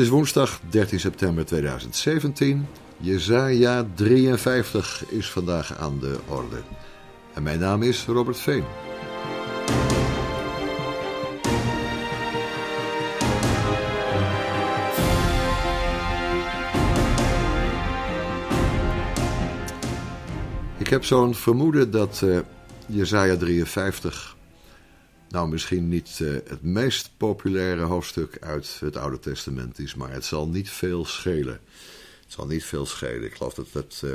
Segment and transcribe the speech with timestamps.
[0.00, 2.66] Is woensdag 13 september 2017.
[2.96, 6.62] Jezaja 53 is vandaag aan de orde.
[7.34, 8.64] En mijn naam is Robert Veen.
[20.78, 22.38] Ik heb zo'n vermoeden dat uh,
[22.86, 24.36] Jezaja 53
[25.30, 30.24] nou misschien niet uh, het meest populaire hoofdstuk uit het Oude Testament is, maar het
[30.24, 31.60] zal niet veel schelen.
[32.22, 33.24] Het zal niet veel schelen.
[33.24, 34.14] Ik geloof dat het uh,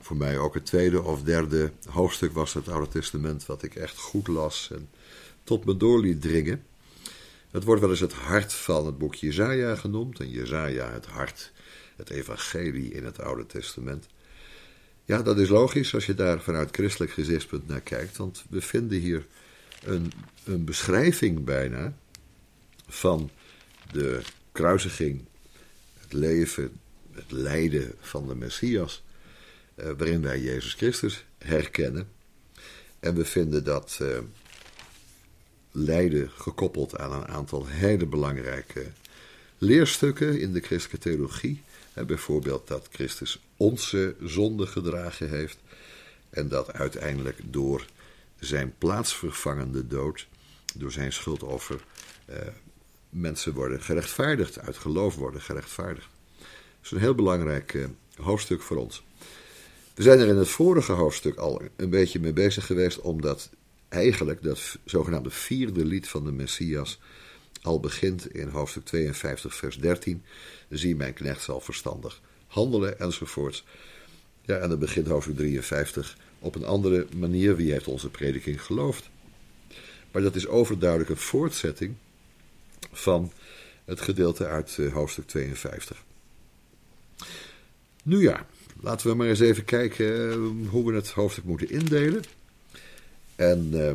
[0.00, 3.98] voor mij ook het tweede of derde hoofdstuk was het Oude Testament, wat ik echt
[3.98, 4.88] goed las en
[5.44, 6.64] tot me door liet dringen.
[7.50, 11.52] Het wordt wel eens het hart van het boek Jezaja genoemd, en Jezaja het hart,
[11.96, 14.06] het evangelie in het Oude Testament.
[15.04, 18.98] Ja, dat is logisch als je daar vanuit christelijk gezichtspunt naar kijkt, want we vinden
[18.98, 19.26] hier
[19.86, 20.12] een,
[20.44, 21.96] een beschrijving bijna
[22.88, 23.30] van
[23.92, 25.24] de kruisiging,
[25.98, 26.80] het leven,
[27.12, 29.02] het lijden van de Messias,
[29.74, 32.08] eh, waarin wij Jezus Christus herkennen.
[33.00, 34.18] En we vinden dat eh,
[35.70, 38.86] lijden gekoppeld aan een aantal hele belangrijke
[39.58, 41.62] leerstukken in de christelijke theologie.
[41.92, 45.58] Eh, bijvoorbeeld dat Christus onze zonde gedragen heeft
[46.30, 47.86] en dat uiteindelijk door
[48.46, 50.26] zijn plaatsvervangende dood,
[50.74, 51.84] door zijn schuldoffer,
[52.24, 52.38] eh,
[53.08, 56.08] mensen worden gerechtvaardigd, uit geloof worden gerechtvaardigd.
[56.38, 57.84] Dat is een heel belangrijk eh,
[58.16, 59.04] hoofdstuk voor ons.
[59.94, 63.50] We zijn er in het vorige hoofdstuk al een beetje mee bezig geweest, omdat
[63.88, 66.98] eigenlijk dat zogenaamde vierde lied van de Messias
[67.62, 70.24] al begint in hoofdstuk 52, vers 13.
[70.68, 73.64] Zie mijn knecht zal verstandig handelen enzovoorts.
[74.42, 77.56] Ja, en dan begint hoofdstuk 53 op een andere manier.
[77.56, 79.10] Wie heeft onze prediking geloofd?
[80.10, 81.94] Maar dat is overduidelijk een voortzetting
[82.92, 83.32] van
[83.84, 86.04] het gedeelte uit uh, hoofdstuk 52.
[88.02, 88.46] Nu ja,
[88.80, 92.22] laten we maar eens even kijken uh, hoe we het hoofdstuk moeten indelen.
[93.36, 93.92] En uh,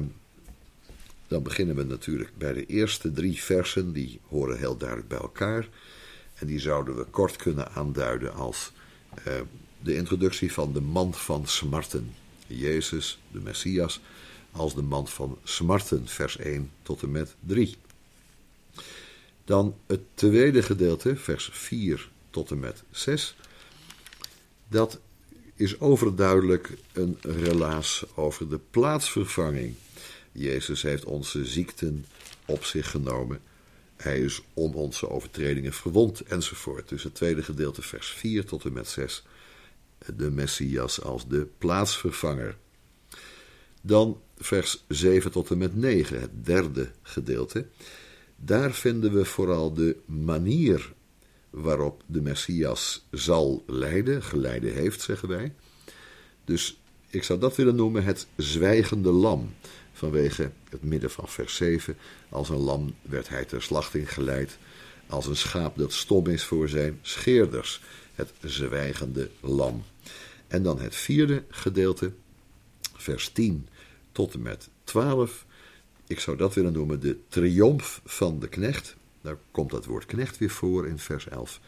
[1.27, 5.69] dan beginnen we natuurlijk bij de eerste drie versen, die horen heel duidelijk bij elkaar.
[6.35, 8.71] En die zouden we kort kunnen aanduiden als
[9.79, 12.13] de introductie van de man van smarten.
[12.57, 13.99] Jezus, de Messias,
[14.51, 17.75] als de man van smarten, vers 1 tot en met 3.
[19.45, 23.35] Dan het tweede gedeelte, vers 4 tot en met 6.
[24.67, 24.99] Dat
[25.55, 29.75] is overduidelijk een relaas over de plaatsvervanging.
[30.31, 32.05] Jezus heeft onze ziekten
[32.45, 33.41] op zich genomen.
[33.95, 36.89] Hij is om onze overtredingen verwond enzovoort.
[36.89, 39.23] Dus het tweede gedeelte, vers 4 tot en met 6
[40.15, 42.57] de Messias als de plaatsvervanger.
[43.81, 47.65] Dan vers 7 tot en met 9, het derde gedeelte.
[48.35, 50.93] Daar vinden we vooral de manier
[51.49, 55.53] waarop de Messias zal leiden, geleiden heeft, zeggen wij.
[56.45, 59.53] Dus ik zou dat willen noemen het zwijgende lam.
[59.93, 61.97] Vanwege het midden van vers 7.
[62.29, 64.57] Als een lam werd hij ter slachting geleid.
[65.07, 67.81] Als een schaap dat stom is voor zijn scheerders.
[68.13, 69.83] Het zwijgende lam.
[70.51, 72.11] En dan het vierde gedeelte,
[72.95, 73.67] vers 10
[74.11, 75.45] tot en met 12.
[76.07, 78.95] Ik zou dat willen noemen de triomf van de knecht.
[79.21, 81.59] Daar komt dat woord knecht weer voor in vers 11.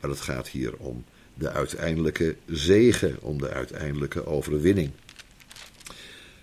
[0.00, 1.04] Maar het gaat hier om
[1.34, 4.90] de uiteindelijke zegen, om de uiteindelijke overwinning.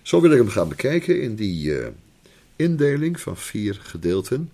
[0.02, 1.86] Zo wil ik hem gaan bekijken in die uh,
[2.56, 4.52] indeling van vier gedeelten.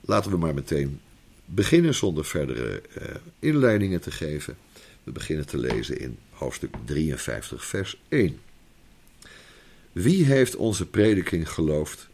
[0.00, 1.00] Laten we maar meteen
[1.44, 3.04] beginnen zonder verdere uh,
[3.38, 4.56] inleidingen te geven.
[5.04, 8.40] We beginnen te lezen in hoofdstuk 53, vers 1.
[9.92, 12.08] Wie heeft onze prediking geloofd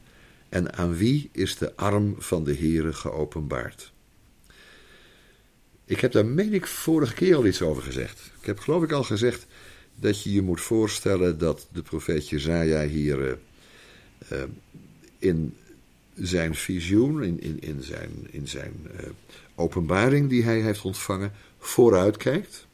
[0.48, 3.92] en aan wie is de arm van de Heere geopenbaard?
[5.84, 8.30] Ik heb daar, meen ik, vorige keer al iets over gezegd.
[8.40, 9.46] Ik heb geloof ik al gezegd
[9.94, 13.32] dat je je moet voorstellen dat de profeet Jezaja hier uh,
[14.32, 14.42] uh,
[15.18, 15.56] in
[16.14, 19.06] zijn visioen, in, in, in zijn, in zijn uh,
[19.54, 22.66] openbaring die hij heeft ontvangen, vooruitkijkt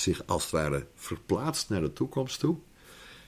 [0.00, 2.56] zich als het ware verplaatst naar de toekomst toe.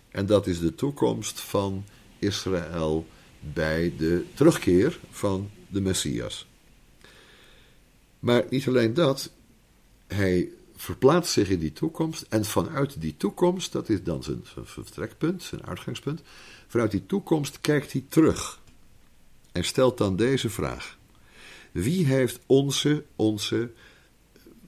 [0.08, 1.84] En dat is de toekomst van
[2.18, 3.06] Israël
[3.40, 6.46] bij de terugkeer van de Messias.
[8.18, 9.30] Maar niet alleen dat,
[10.06, 14.66] hij verplaatst zich in die toekomst en vanuit die toekomst, dat is dan zijn, zijn
[14.66, 16.22] vertrekpunt, zijn uitgangspunt,
[16.66, 18.60] vanuit die toekomst kijkt hij terug
[19.52, 20.98] en stelt dan deze vraag.
[21.72, 23.70] Wie heeft onze, onze,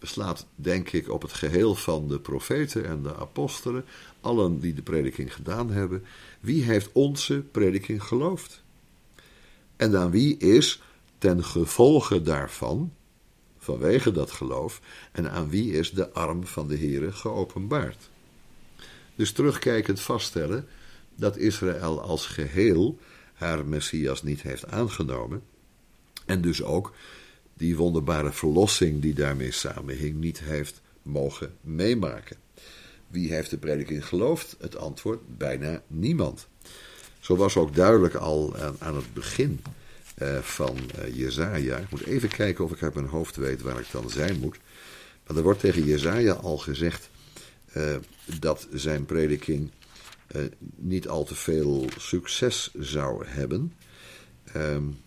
[0.04, 3.84] beslaat denk ik op het geheel van de profeten en de apostelen,
[4.20, 6.04] allen die de prediking gedaan hebben,
[6.40, 8.62] wie heeft onze prediking geloofd?
[9.76, 10.82] En aan wie is
[11.18, 12.92] ten gevolge daarvan,
[13.58, 14.80] vanwege dat geloof,
[15.12, 18.10] en aan wie is de arm van de Heere geopenbaard?
[19.14, 20.68] Dus terugkijkend vaststellen
[21.14, 22.98] dat Israël als geheel
[23.34, 25.42] haar Messias niet heeft aangenomen,
[26.26, 26.92] en dus ook
[27.56, 32.36] die wonderbare verlossing die daarmee samenhing niet heeft mogen meemaken.
[33.08, 34.56] Wie heeft de prediking geloofd?
[34.60, 36.46] Het antwoord: bijna niemand.
[37.20, 39.60] Zo was ook duidelijk al aan, het begin
[40.18, 41.76] uh, van uh, Jezaja.
[41.76, 44.56] Ik moet even kijken of ik uit mijn hoofd weet waar ik dan zijn moet.
[45.26, 47.10] Maar er wordt tegen Jezaja al gezegd
[47.76, 47.96] uh,
[48.40, 49.70] dat zijn prediking
[50.76, 53.72] niet al te veel succes zou hebben.
[54.56, 54.98] Um,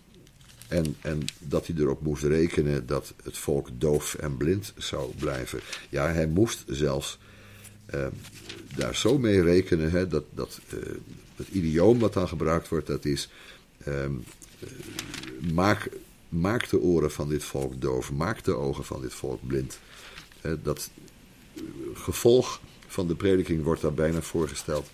[0.67, 5.59] en, en dat hij erop moest rekenen dat het volk doof en blind zou blijven.
[5.89, 7.17] Ja, hij moest zelfs
[7.95, 8.07] uh,
[8.75, 10.79] daar zo mee rekenen hè, dat, dat uh,
[11.35, 13.29] het idioom wat dan gebruikt wordt, dat is.
[13.87, 13.93] Uh,
[15.53, 15.89] maak,
[16.29, 19.79] maak de oren van dit volk doof, maak de ogen van dit volk blind.
[20.63, 20.89] dat
[21.93, 24.89] gevolg van de prediking wordt daar bijna voorgesteld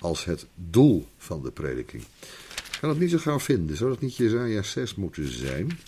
[0.00, 2.02] als het doel van de prediking
[2.82, 3.76] kan het niet zo gauw vinden.
[3.76, 5.78] Zou dat niet Jezaja 6 moeten zijn?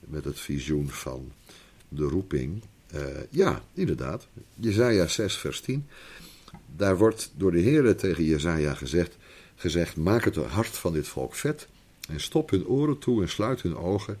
[0.00, 1.32] Met het visioen van
[1.88, 2.62] de roeping.
[2.94, 3.00] Uh,
[3.30, 4.26] ja, inderdaad.
[4.54, 5.86] Jezaja 6 vers 10.
[6.76, 9.16] Daar wordt door de Heer tegen Jezaja gezegd,
[9.54, 9.96] gezegd...
[9.96, 11.68] Maak het hart van dit volk vet
[12.08, 14.18] en stop hun oren toe en sluit hun ogen...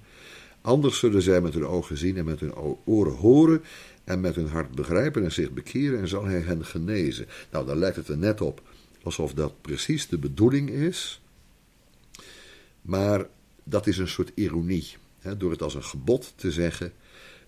[0.60, 3.62] Anders zullen zij met hun ogen zien en met hun oren horen
[4.04, 7.26] en met hun hart begrijpen en zich bekeren en zal hij hen genezen.
[7.50, 8.62] Nou, dan lijkt het er net op
[9.02, 11.20] alsof dat precies de bedoeling is
[12.84, 13.26] maar
[13.62, 14.96] dat is een soort ironie.
[15.18, 15.36] Hè?
[15.36, 16.92] Door het als een gebod te zeggen,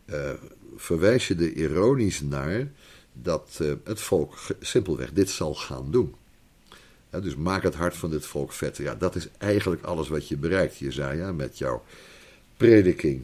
[0.07, 0.31] uh,
[0.77, 2.71] verwijs je er ironisch naar
[3.13, 6.15] dat uh, het volk simpelweg dit zal gaan doen.
[7.11, 8.77] dus maak het hart van dit volk vet.
[8.77, 11.85] Ja, dat is eigenlijk alles wat je bereikt, Jezaja, met jouw
[12.57, 13.23] prediking.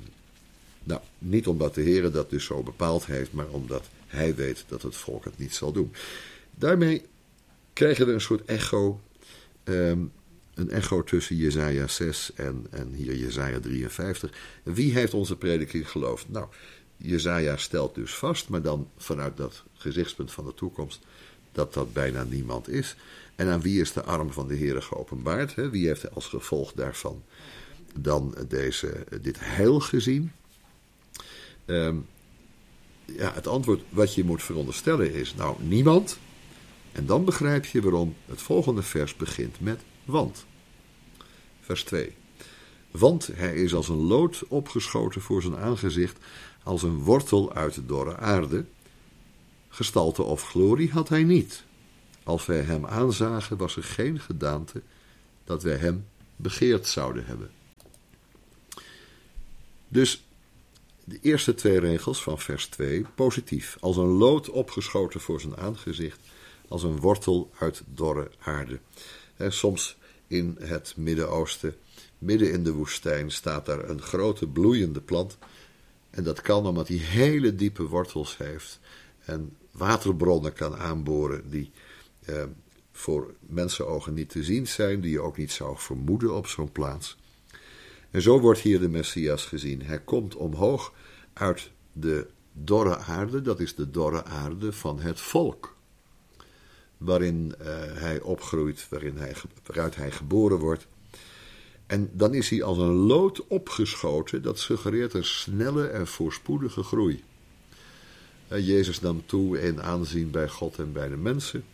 [0.84, 4.82] Nou, niet omdat de Heer dat dus zo bepaald heeft, maar omdat hij weet dat
[4.82, 5.92] het volk het niet zal doen.
[6.50, 7.02] Daarmee
[7.72, 9.00] krijgen we een soort echo
[9.64, 10.12] um,
[10.54, 14.30] een echo tussen Jezaja 6 en, en hier Jezaja 53.
[14.62, 16.28] Wie heeft onze prediking geloofd?
[16.28, 16.46] Nou,
[16.96, 21.06] Jezaja stelt dus vast, maar dan vanuit dat gezichtspunt van de toekomst,
[21.52, 22.96] dat dat bijna niemand is.
[23.36, 25.54] En aan wie is de arm van de Heer geopenbaard?
[25.54, 25.70] Hè?
[25.70, 27.22] Wie heeft als gevolg daarvan
[27.98, 30.32] dan deze, dit heil gezien?
[31.66, 32.06] Um,
[33.04, 36.18] ja, het antwoord wat je moet veronderstellen is, nou, niemand.
[36.92, 40.44] En dan begrijp je waarom het volgende vers begint met want.
[41.60, 42.14] Vers 2.
[42.90, 46.18] Want hij is als een lood opgeschoten voor zijn aangezicht,
[46.62, 48.64] als een wortel uit de dorre aarde.
[49.68, 51.64] Gestalte of glorie had hij niet.
[52.24, 54.82] Als wij hem aanzagen, was er geen gedaante
[55.44, 56.06] dat wij hem
[56.36, 57.50] begeerd zouden hebben.
[59.88, 60.24] Dus
[61.04, 63.76] de eerste twee regels van vers 2, positief.
[63.80, 66.20] Als een lood opgeschoten voor zijn aangezicht,
[66.68, 68.80] als een wortel uit dorre aarde.
[69.50, 69.96] Soms
[70.26, 71.74] in het Midden-Oosten,
[72.18, 75.38] midden in de woestijn, staat daar een grote bloeiende plant.
[76.10, 78.80] En dat kan omdat hij hele diepe wortels heeft
[79.24, 81.70] en waterbronnen kan aanboren die
[82.24, 82.42] eh,
[82.92, 87.16] voor mensenogen niet te zien zijn, die je ook niet zou vermoeden op zo'n plaats.
[88.10, 89.82] En zo wordt hier de Messias gezien.
[89.82, 90.92] Hij komt omhoog
[91.32, 95.71] uit de dorre aarde, dat is de dorre aarde van het volk
[97.04, 99.34] waarin uh, hij opgroeit, waarin hij,
[99.66, 100.86] waaruit hij geboren wordt.
[101.86, 107.24] En dan is hij als een lood opgeschoten, dat suggereert een snelle en voorspoedige groei.
[108.52, 111.64] Uh, Jezus nam toe in aanzien bij God en bij de mensen.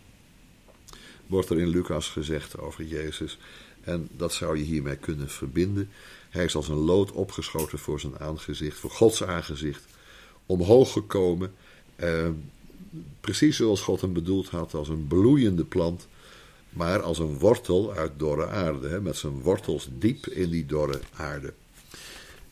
[1.27, 3.39] Wordt er in Lucas gezegd over Jezus.
[3.81, 5.91] En dat zou je hiermee kunnen verbinden.
[6.31, 9.85] Hij is als een lood opgeschoten voor zijn aangezicht, voor Gods aangezicht.
[10.47, 11.55] Omhoog gekomen.
[11.97, 12.29] Uh,
[13.21, 16.09] precies zoals God hem bedoeld had, als een bloeiende plant,
[16.71, 21.01] maar als een wortel uit dorre aarde, hè, met zijn wortels diep in die dorre
[21.15, 21.53] aarde.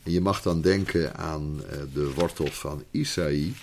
[0.03, 3.53] En je mag dan denken aan eh, de wortel van Isaïe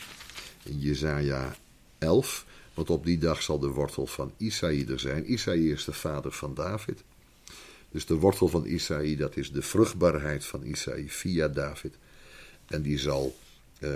[0.62, 1.56] in Jezaja
[1.98, 2.46] 11.
[2.74, 5.32] Want op die dag zal de wortel van Isaïe er zijn.
[5.32, 7.02] Isaïe is de vader van David.
[7.90, 11.94] Dus de wortel van Isaïe, dat is de vruchtbaarheid van Isaïe via David.
[12.66, 13.36] En die zal
[13.80, 13.90] uh,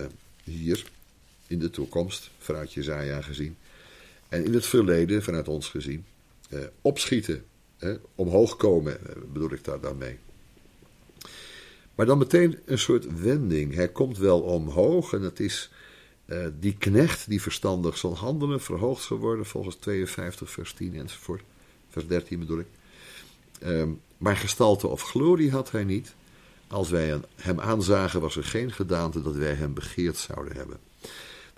[0.44, 0.84] hier
[1.48, 3.56] in de toekomst, vanuit Jezaja gezien,
[4.28, 6.04] en in het verleden, vanuit ons gezien,
[6.50, 7.44] uh, opschieten,
[8.14, 8.98] omhoog komen,
[9.32, 10.18] bedoel ik daar dan mee.
[11.94, 13.74] Maar dan meteen een soort wending.
[13.74, 15.70] Hij komt wel omhoog en het is
[16.26, 21.42] uh, die knecht die verstandig zal handelen, verhoogd geworden volgens 52 vers 10 enzovoort.
[21.90, 22.66] Vers 13 bedoel ik.
[23.64, 26.14] Um, maar gestalte of glorie had hij niet.
[26.66, 30.78] Als wij hem aanzagen was er geen gedaante dat wij hem begeerd zouden hebben.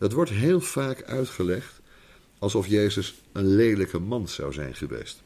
[0.00, 1.80] Dat wordt heel vaak uitgelegd
[2.38, 5.22] alsof Jezus een lelijke man zou zijn geweest.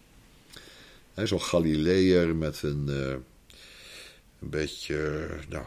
[1.14, 3.10] Zo'n Galileër met een, uh,
[4.40, 5.64] een beetje, nou,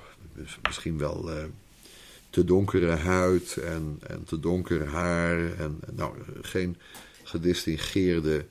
[0.61, 1.43] misschien wel uh,
[2.29, 5.53] te donkere huid en, en te donker haar.
[5.53, 6.77] En nou, geen
[7.23, 8.45] gedistingeerde,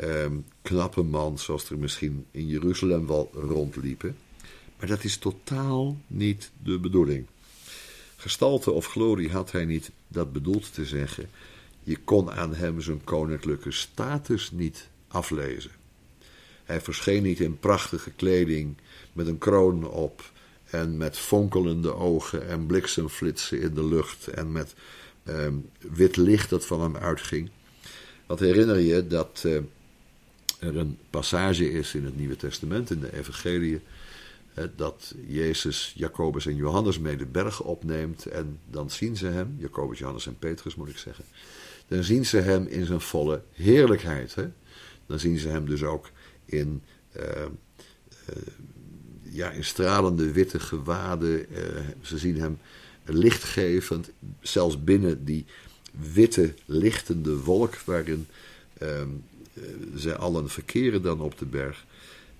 [0.00, 4.16] um, knappe man zoals er misschien in Jeruzalem wel rondliepen.
[4.78, 7.26] Maar dat is totaal niet de bedoeling.
[8.20, 11.30] Gestalte of glorie had hij niet, dat bedoelt te zeggen.
[11.82, 15.70] Je kon aan hem zijn koninklijke status niet aflezen.
[16.64, 18.76] Hij verscheen niet in prachtige kleding,
[19.12, 20.30] met een kroon op
[20.64, 24.74] en met fonkelende ogen en bliksemflitsen in de lucht en met
[25.22, 25.46] eh,
[25.78, 27.50] wit licht dat van hem uitging.
[28.26, 29.54] Wat herinner je dat eh,
[30.58, 33.80] er een passage is in het Nieuwe Testament, in de Evangelie,
[34.76, 39.98] dat Jezus Jacobus en Johannes mee de bergen opneemt en dan zien ze hem, Jacobus,
[39.98, 41.24] Johannes en Petrus moet ik zeggen,
[41.88, 44.34] dan zien ze hem in zijn volle heerlijkheid.
[45.06, 46.10] Dan zien ze hem dus ook
[46.44, 46.82] in,
[47.16, 47.22] uh,
[49.22, 51.46] ja, in stralende witte gewaden.
[51.52, 51.58] Uh,
[52.00, 52.58] ze zien hem
[53.04, 54.10] lichtgevend,
[54.40, 55.44] zelfs binnen die
[56.12, 58.26] witte lichtende wolk waarin
[58.78, 59.08] ehm,
[59.94, 61.86] zij allen verkeren dan op de berg.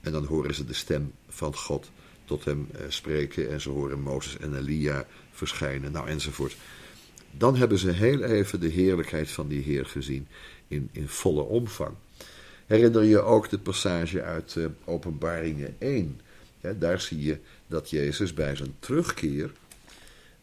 [0.00, 1.90] En dan horen ze de stem van God
[2.28, 6.56] tot hem spreken en ze horen Mozes en Elia verschijnen, nou enzovoort.
[7.30, 10.28] Dan hebben ze heel even de heerlijkheid van die Heer gezien
[10.68, 11.94] in, in volle omvang.
[12.66, 16.20] Herinner je ook de passage uit uh, Openbaringen 1?
[16.78, 19.52] daar zie je dat Jezus bij zijn terugkeer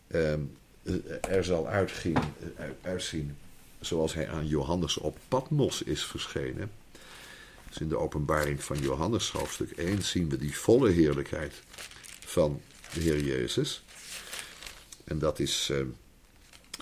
[0.07, 0.39] ehm,
[1.21, 1.67] er zal
[2.81, 3.35] uitzien
[3.79, 6.71] zoals hij aan Johannes op Patmos is verschenen.
[7.75, 11.53] Dus in de openbaring van Johannes, hoofdstuk 1, zien we die volle heerlijkheid
[12.19, 12.61] van
[12.93, 13.83] de Heer Jezus.
[15.03, 15.77] En dat is uh,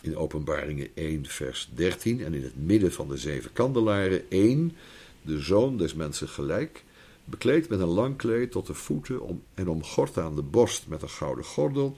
[0.01, 2.23] in openbaringen 1, vers 13.
[2.23, 4.75] En in het midden van de zeven kandelaren 1
[5.21, 6.83] de zoon des mensen gelijk,
[7.23, 11.09] bekleed met een lang kleed tot de voeten en omgord aan de borst met een
[11.09, 11.97] gouden gordel,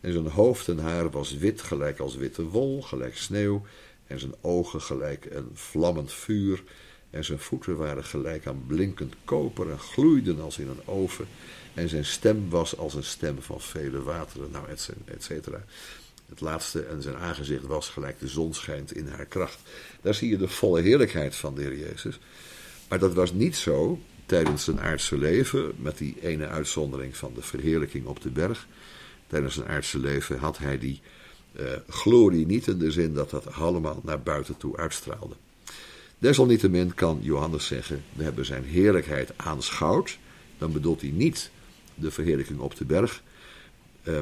[0.00, 3.62] en zijn hoofd en haar was wit gelijk als witte wol, gelijk sneeuw,
[4.06, 6.62] en zijn ogen gelijk een vlammend vuur,
[7.16, 11.26] en zijn voeten waren gelijk aan blinkend koper en gloeiden als in een oven,
[11.74, 14.68] en zijn stem was als een stem van vele wateren, nou,
[15.04, 15.64] et cetera.
[16.28, 19.58] Het laatste en zijn aangezicht was gelijk de zon schijnt in haar kracht.
[20.00, 22.18] Daar zie je de volle heerlijkheid van de Heer Jezus.
[22.88, 27.42] Maar dat was niet zo tijdens zijn aardse leven, met die ene uitzondering van de
[27.42, 28.66] verheerlijking op de berg.
[29.26, 31.00] Tijdens zijn aardse leven had hij die
[31.60, 35.34] uh, glorie niet in de zin dat dat allemaal naar buiten toe uitstraalde.
[36.18, 40.18] Desalniettemin kan Johannes zeggen: We hebben zijn heerlijkheid aanschouwd.
[40.58, 41.50] Dan bedoelt hij niet
[41.94, 43.22] de verheerlijking op de berg.
[44.04, 44.18] Uh,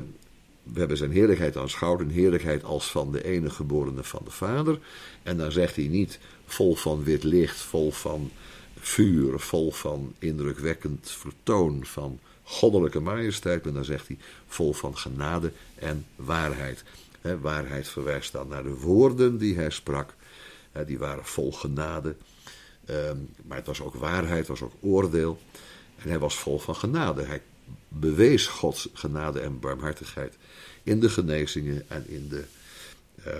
[0.62, 4.78] we hebben zijn heerlijkheid aanschouwd, een heerlijkheid als van de enige geborene van de Vader.
[5.22, 8.30] En dan zegt hij niet vol van wit licht, vol van
[8.78, 13.64] vuur, vol van indrukwekkend vertoon van goddelijke majesteit.
[13.64, 16.84] Maar dan zegt hij vol van genade en waarheid.
[17.40, 20.14] waarheid verwijst dan naar de woorden die hij sprak.
[20.86, 22.16] Die waren vol genade.
[22.84, 25.38] Ehm, maar het was ook waarheid, het was ook oordeel.
[25.96, 27.22] En hij was vol van genade.
[27.22, 27.42] Hij
[27.88, 30.36] bewees Gods genade en barmhartigheid
[30.82, 32.44] in de genezingen en in de,
[33.26, 33.32] uh,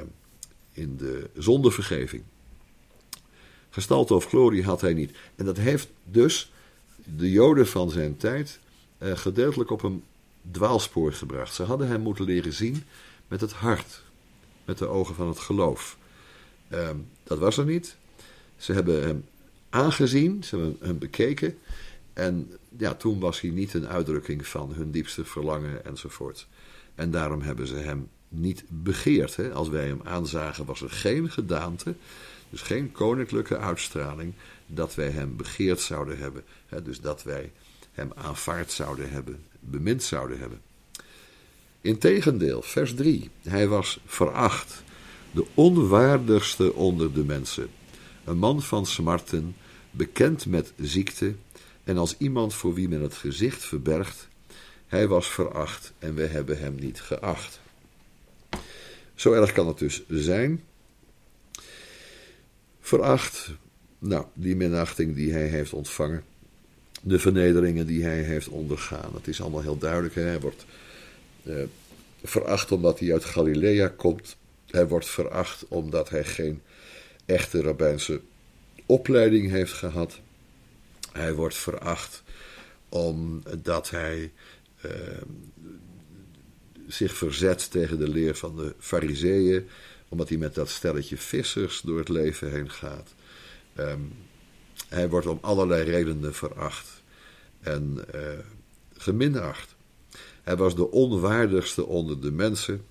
[0.73, 2.23] in de zondevergeving.
[3.71, 5.17] Gestalte of glorie had hij niet.
[5.37, 6.53] En dat heeft dus
[6.97, 8.59] de Joden van zijn tijd
[8.99, 10.03] uh, gedeeltelijk op een
[10.51, 11.55] dwaalspoor gebracht.
[11.55, 12.85] Ze hadden hem moeten leren zien
[13.29, 14.03] met het hart,
[14.65, 15.97] met de ogen van het geloof.
[16.75, 16.91] Uh,
[17.23, 17.97] dat was er niet.
[18.57, 19.25] Ze hebben hem
[19.71, 21.59] aangezien, ze hebben hem bekeken.
[22.13, 26.47] En ja, toen was hij niet een uitdrukking van hun diepste verlangen enzovoort.
[26.95, 29.37] En daarom hebben ze hem niet begeerd.
[29.37, 29.53] Hè?
[29.53, 31.95] Als wij hem aanzagen, was er geen gedaante,
[32.51, 34.33] dus geen koninklijke uitstraling,
[34.67, 36.45] dat wij hem begeerd zouden hebben.
[36.67, 36.83] Hè?
[36.83, 37.53] Dus dat wij
[37.93, 40.61] hem aanvaard zouden hebben, bemind zouden hebben.
[41.81, 43.31] Integendeel, vers 3.
[43.43, 44.83] Hij was veracht,
[45.35, 47.69] de onwaardigste onder de mensen.
[48.25, 49.57] Een man van smarten,
[49.91, 51.35] bekend met ziekte,
[51.85, 54.29] en als iemand voor wie men het gezicht verbergt.
[54.87, 57.61] Hij was veracht en we hebben hem niet geacht.
[59.15, 60.63] Zo erg kan het dus zijn.
[62.81, 63.51] Veracht,
[63.99, 66.25] nou, die minachting die hij heeft ontvangen,
[67.03, 69.15] de vernederingen die hij heeft ondergaan.
[69.15, 70.15] Het is allemaal heel duidelijk.
[70.15, 70.23] Hè?
[70.23, 70.65] Hij wordt
[71.43, 71.63] eh,
[72.23, 74.37] veracht omdat hij uit Galilea komt.
[74.75, 76.63] Hij wordt veracht omdat hij geen
[77.25, 78.21] echte rabbijnse
[78.87, 80.21] opleiding heeft gehad.
[81.13, 82.23] Hij wordt veracht
[82.89, 84.33] omdat hij
[84.81, 84.91] eh,
[86.87, 89.69] zich verzet tegen de leer van de fariseeën,
[90.09, 93.15] omdat hij met dat stelletje vissers door het leven heen gaat.
[93.75, 94.01] Ehm,
[94.89, 97.03] hij wordt om allerlei redenen veracht
[97.61, 98.21] en uh,
[98.97, 99.75] geminacht.
[100.43, 102.85] Hij was de onwaardigste onder de mensen,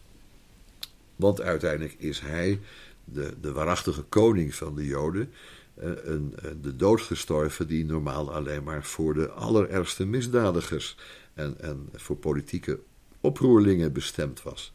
[1.23, 2.59] want uiteindelijk is hij
[3.03, 5.31] de, de waarachtige koning van de Joden.
[5.73, 10.95] Eh, een, een, de dood gestorven die normaal alleen maar voor de allerergste misdadigers
[11.33, 12.79] en, en voor politieke
[13.21, 14.73] oproerlingen bestemd was.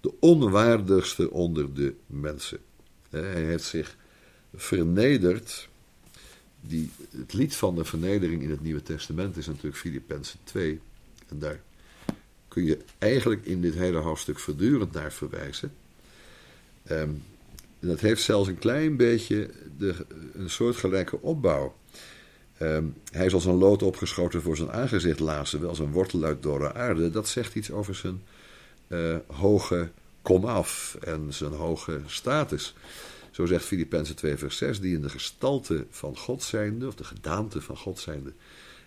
[0.00, 2.58] De onwaardigste onder de mensen.
[3.10, 3.96] Hij heeft zich
[4.54, 5.68] vernederd.
[6.60, 10.80] Die, het lied van de vernedering in het Nieuwe Testament is natuurlijk Filippenzen 2.
[11.28, 11.60] En daar
[12.50, 15.72] kun je eigenlijk in dit hele hoofdstuk voortdurend naar verwijzen.
[16.90, 17.22] Um,
[17.80, 19.94] dat heeft zelfs een klein beetje de,
[20.34, 21.74] een soortgelijke opbouw.
[22.62, 26.42] Um, hij is als een lood opgeschoten voor zijn aangezicht lazen, als een wortel uit
[26.42, 27.10] dorre aarde.
[27.10, 28.22] Dat zegt iets over zijn
[28.88, 29.88] uh, hoge
[30.22, 32.74] komaf en zijn hoge status.
[33.30, 37.04] Zo zegt Filippenzen 2 vers 6, die in de gestalte van God zijnde, of de
[37.04, 38.32] gedaante van God zijnde,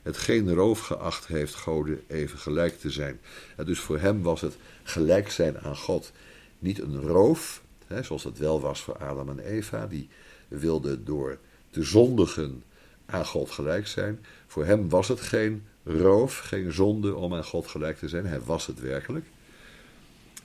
[0.03, 3.19] het geen roof geacht heeft Goden even gelijk te zijn.
[3.55, 6.11] En dus voor hem was het gelijk zijn aan God
[6.59, 10.09] niet een roof, hè, zoals het wel was voor Adam en Eva, die
[10.47, 11.37] wilden door
[11.69, 12.63] te zondigen
[13.05, 14.25] aan God gelijk zijn.
[14.47, 18.25] Voor hem was het geen roof, geen zonde om aan God gelijk te zijn.
[18.25, 19.25] Hij was het werkelijk.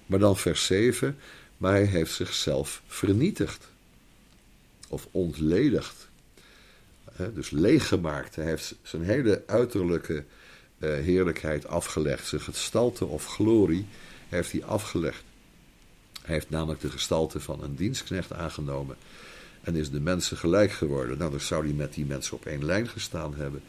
[0.07, 1.19] Maar dan vers 7,
[1.57, 3.69] maar hij heeft zichzelf vernietigd.
[4.89, 6.08] Of ontledigd.
[7.35, 8.37] Dus leeggemaakt.
[8.37, 10.25] Hij heeft zijn hele uiterlijke
[10.79, 12.27] eh, heerlijkheid afgelegd.
[12.27, 13.87] Zijn gestalte of glorie
[14.29, 15.23] heeft hij afgelegd.
[16.23, 18.97] Hij heeft namelijk de gestalte van een dienstknecht aangenomen
[19.61, 21.19] en is de mensen gelijk geworden.
[21.19, 23.63] Nou, dan zou hij met die mensen op één lijn gestaan hebben.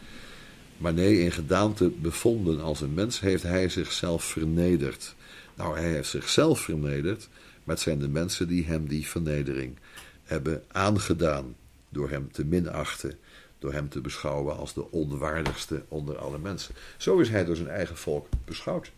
[0.78, 5.16] Maar nee, in gedaante bevonden als een mens heeft hij zichzelf vernederd.
[5.56, 7.30] Nou, hij heeft zichzelf vernederd,
[7.64, 9.78] maar het zijn de mensen die hem die vernedering
[10.24, 11.56] hebben aangedaan.
[11.90, 13.18] Door hem te minachten,
[13.60, 16.76] door hem te beschouwen als de onwaardigste onder alle mensen.
[16.98, 18.92] Zo is hij door zijn eigen volk beschouwd.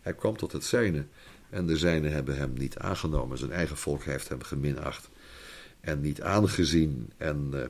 [0.00, 1.04] Hij kwam tot het zijne
[1.50, 3.38] en de zijnen hebben hem niet aangenomen.
[3.38, 5.08] Zijn eigen volk heeft hem geminacht
[5.80, 7.62] en niet aangezien en uh,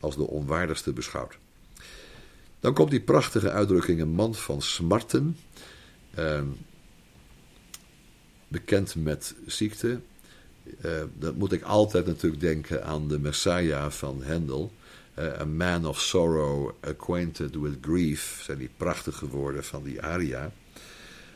[0.00, 1.38] als de onwaardigste beschouwd.
[2.60, 5.36] Dan komt die prachtige uitdrukking een man van smarten,
[6.18, 6.42] uh,
[8.48, 10.00] bekend met ziekte.
[10.84, 14.72] Uh, dat moet ik altijd natuurlijk denken aan de Messiah van Hendel.
[15.18, 20.52] A man of sorrow, acquainted with grief, zijn die prachtige woorden van die aria.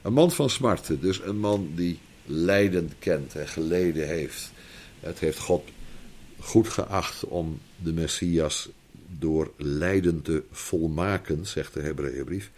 [0.03, 4.51] Een man van smarten, dus een man die lijden kent en geleden heeft.
[5.01, 5.69] Het heeft God
[6.39, 8.69] goed geacht om de Messias
[9.19, 12.51] door lijden te volmaken, zegt de Hebreeënbrief.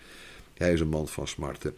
[0.54, 1.76] Hij is een man van smarten.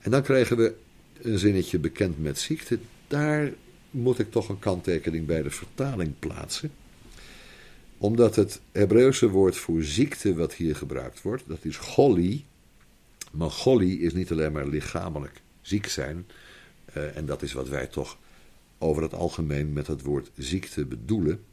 [0.00, 0.74] En dan krijgen we
[1.22, 2.78] een zinnetje bekend met ziekte.
[3.06, 3.52] Daar
[3.90, 6.72] moet ik toch een kanttekening bij de vertaling plaatsen.
[8.04, 12.46] Omdat het Hebreeuwse woord voor ziekte wat hier gebruikt wordt, dat is goli.
[13.32, 16.26] Maar goli is niet alleen maar lichamelijk ziek zijn.
[16.96, 18.18] Uh, en dat is wat wij toch
[18.78, 21.44] over het algemeen met het woord ziekte bedoelen.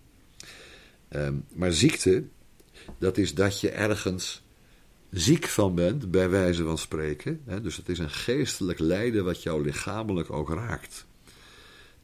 [1.09, 2.23] Um, maar ziekte,
[2.97, 4.43] dat is dat je ergens
[5.09, 7.41] ziek van bent, bij wijze van spreken.
[7.45, 7.61] Hè?
[7.61, 11.05] Dus het is een geestelijk lijden wat jou lichamelijk ook raakt.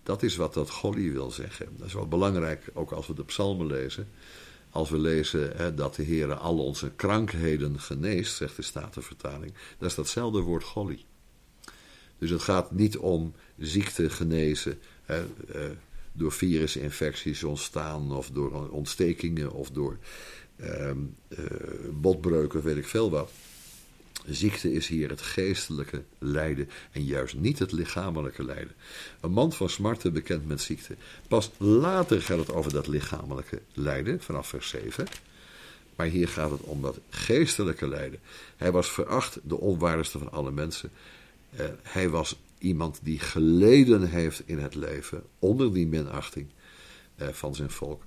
[0.07, 1.67] Dat is wat dat Golly wil zeggen.
[1.77, 4.07] Dat is wel belangrijk, ook als we de psalmen lezen.
[4.69, 9.53] Als we lezen hè, dat de Heer al onze krankheden geneest, zegt de Statenvertaling.
[9.77, 11.03] Dat is datzelfde woord Golly.
[12.17, 15.19] Dus het gaat niet om ziekte genezen uh,
[16.11, 19.97] door virusinfecties ontstaan of door ontstekingen of door
[20.55, 20.91] uh,
[21.91, 23.31] botbreuken, weet ik veel wat.
[24.29, 28.75] Ziekte is hier het geestelijke lijden en juist niet het lichamelijke lijden.
[29.21, 30.95] Een man van smarten bekend met ziekte.
[31.27, 35.05] Pas later gaat het over dat lichamelijke lijden, vanaf vers 7.
[35.95, 38.19] Maar hier gaat het om dat geestelijke lijden.
[38.57, 40.91] Hij was veracht, de onwaardigste van alle mensen.
[41.59, 46.47] Uh, hij was iemand die geleden heeft in het leven onder die minachting
[47.15, 48.03] eh, van zijn volk.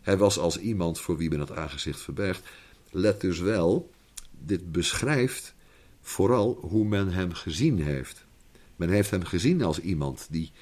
[0.00, 2.42] Hij was als iemand voor wie men het aangezicht verbergt.
[2.90, 3.90] Let dus wel,
[4.30, 5.54] dit beschrijft
[6.10, 8.24] vooral hoe men hem gezien heeft.
[8.76, 10.52] Men heeft hem gezien als iemand die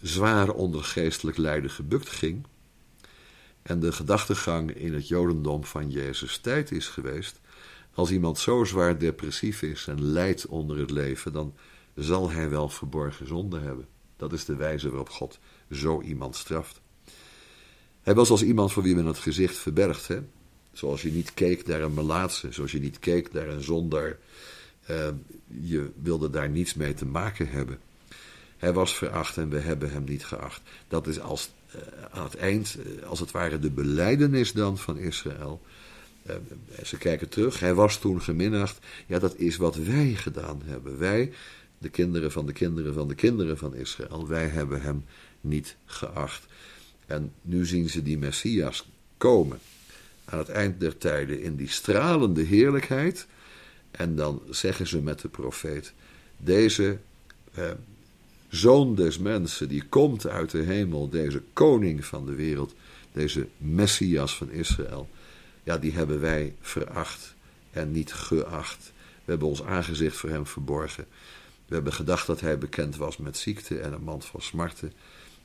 [0.00, 2.46] zwaar onder geestelijk lijden gebukt ging.
[3.62, 7.40] En de gedachtegang in het Jodendom van Jezus tijd is geweest.
[7.94, 11.54] Als iemand zo zwaar depressief is en lijdt onder het leven, dan
[11.94, 13.86] zal hij wel verborgen zonde hebben.
[14.16, 15.38] Dat is de wijze waarop God
[15.70, 16.80] zo iemand straft.
[18.02, 20.08] Hij was als iemand voor wie men het gezicht verbergt.
[20.08, 20.20] Hè?
[20.72, 24.18] Zoals je niet keek naar een melaatse, zoals je niet keek naar een zondaar.
[24.90, 25.08] Uh,
[25.46, 27.78] je wilde daar niets mee te maken hebben.
[28.56, 30.60] Hij was veracht en we hebben hem niet geacht.
[30.88, 34.98] Dat is als, uh, aan het eind, uh, als het ware, de beleidenis dan van
[34.98, 35.60] Israël.
[36.84, 38.78] ze kijken terug, hij was toen geminacht.
[39.06, 40.98] Ja, dat is wat wij gedaan hebben.
[40.98, 41.32] Wij,
[41.78, 45.04] de kinderen van de kinderen van de kinderen van Israël, wij hebben hem
[45.40, 46.46] niet geacht.
[47.06, 49.58] En nu zien ze die Messias komen
[50.24, 53.26] aan het eind der tijden in die stralende heerlijkheid.
[53.96, 55.92] En dan zeggen ze met de profeet:
[56.36, 56.98] Deze
[57.54, 57.70] eh,
[58.48, 62.74] zoon des mensen, die komt uit de hemel, deze koning van de wereld,
[63.12, 65.08] deze Messias van Israël,
[65.62, 67.34] ja, die hebben wij veracht
[67.70, 68.92] en niet geacht.
[69.24, 71.06] We hebben ons aangezicht voor hem verborgen.
[71.66, 74.92] We hebben gedacht dat hij bekend was met ziekte en een mand van smarten.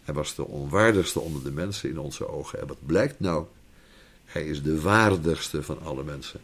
[0.03, 2.59] Hij was de onwaardigste onder de mensen in onze ogen.
[2.59, 3.45] En wat blijkt nou?
[4.25, 6.41] Hij is de waardigste van alle mensen.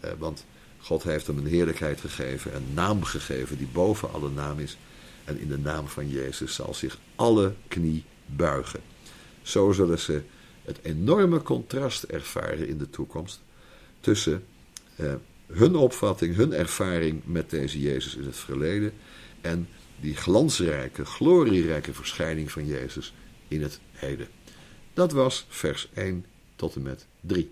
[0.00, 0.44] Eh, want
[0.82, 4.76] God heeft hem een heerlijkheid gegeven, een naam gegeven die boven alle naam is.
[5.24, 8.80] En in de naam van Jezus zal zich alle knie buigen.
[9.42, 10.22] Zo zullen ze
[10.62, 13.40] het enorme contrast ervaren in de toekomst
[14.00, 14.44] tussen
[14.96, 15.14] eh,
[15.46, 18.92] hun opvatting, hun ervaring met deze Jezus in het verleden
[19.40, 19.68] en
[20.00, 23.14] die glansrijke, glorierijke verschijning van Jezus
[23.48, 24.28] in het heden.
[24.94, 26.24] Dat was vers 1
[26.56, 27.50] tot en met 3.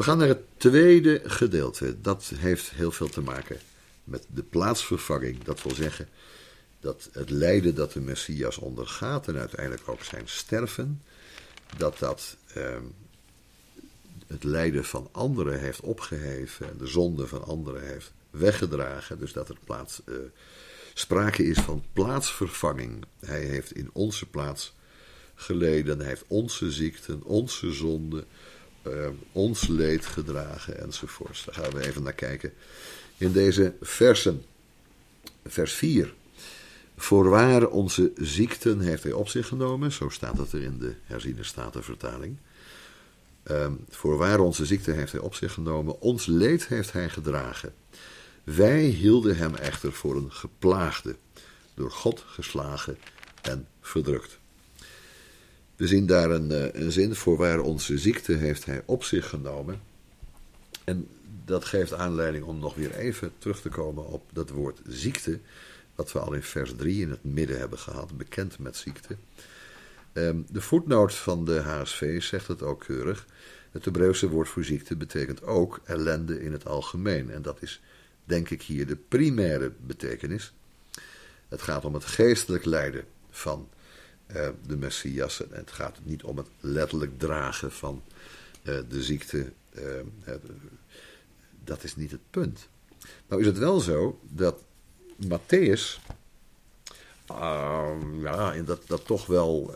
[0.00, 2.00] We gaan naar het tweede gedeelte.
[2.00, 3.58] Dat heeft heel veel te maken
[4.04, 5.44] met de plaatsvervanging.
[5.44, 6.08] Dat wil zeggen
[6.80, 11.02] dat het lijden dat de Messias ondergaat en uiteindelijk ook zijn sterven,
[11.76, 12.76] dat dat eh,
[14.26, 19.18] het lijden van anderen heeft opgeheven en de zonde van anderen heeft weggedragen.
[19.18, 20.14] Dus dat er plaats, eh,
[20.94, 23.04] sprake is van plaatsvervanging.
[23.18, 24.74] Hij heeft in onze plaats
[25.34, 28.24] geleden, hij heeft onze ziekten, onze zonden
[28.82, 31.44] uh, ons leed gedragen enzovoorts.
[31.44, 32.52] Daar gaan we even naar kijken
[33.16, 34.44] in deze versen.
[35.46, 36.14] Vers 4.
[36.96, 41.44] Voorwaar onze ziekten heeft hij op zich genomen, zo staat het er in de herziene
[41.44, 42.36] statenvertaling.
[43.44, 47.74] Um, voorwaar onze ziekte heeft hij op zich genomen, ons leed heeft hij gedragen.
[48.44, 51.16] Wij hielden hem echter voor een geplaagde,
[51.74, 52.98] door God geslagen
[53.42, 54.39] en verdrukt.
[55.80, 59.28] We zien daar een, eh, een zin voor waar onze ziekte heeft hij op zich
[59.28, 59.80] genomen.
[60.84, 61.08] En
[61.44, 65.38] dat geeft aanleiding om nog weer even terug te komen op dat woord ziekte,
[65.94, 69.16] wat we al in vers 3 in het midden hebben gehad, bekend met ziekte.
[70.12, 73.26] Ehm, de voetnoot van de HSV zegt het ook keurig.
[73.70, 77.30] Het Hebreeuwse woord voor ziekte betekent ook ellende in het algemeen.
[77.30, 77.80] En dat is,
[78.24, 80.52] denk ik, hier de primaire betekenis.
[81.48, 83.68] Het gaat om het geestelijk lijden van
[84.66, 85.42] de Messias.
[85.42, 88.02] En het gaat niet om het letterlijk dragen van
[88.62, 89.52] uh, de ziekte.
[89.72, 89.84] Uh,
[91.64, 92.68] dat is niet het punt.
[93.28, 94.64] Nou is het wel zo dat
[95.28, 95.98] Matthäus
[98.20, 99.74] ja, dat, dat toch wel,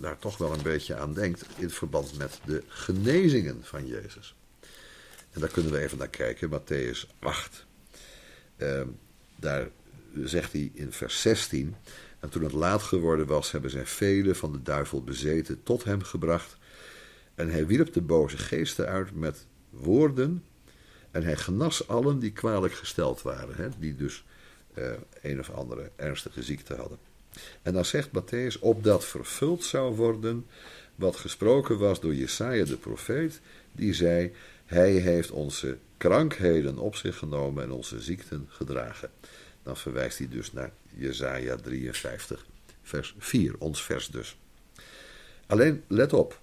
[0.00, 4.34] daar toch wel een beetje aan denkt in verband met de genezingen van Jezus.
[5.30, 7.66] En daar kunnen we even naar kijken, Matthäus 8.
[9.36, 9.68] daar
[10.24, 11.76] zegt hij in vers 16.
[12.20, 16.02] En toen het laat geworden was, hebben zij velen van de duivel bezeten tot hem
[16.02, 16.56] gebracht.
[17.34, 20.44] En hij wierp de boze geesten uit met woorden.
[21.10, 24.24] En hij genas allen die kwalijk gesteld waren, hè, die dus
[24.74, 24.90] uh,
[25.22, 26.98] een of andere ernstige ziekte hadden.
[27.62, 30.46] En dan zegt Matthäus, opdat vervuld zou worden
[30.94, 33.40] wat gesproken was door Jesaja de profeet,
[33.72, 34.32] die zei,
[34.64, 39.10] hij heeft onze krankheden op zich genomen en onze ziekten gedragen.
[39.62, 42.46] Dan verwijst hij dus naar Jesaja 53,
[42.82, 44.38] vers 4, ons vers dus.
[45.46, 46.40] Alleen, let op,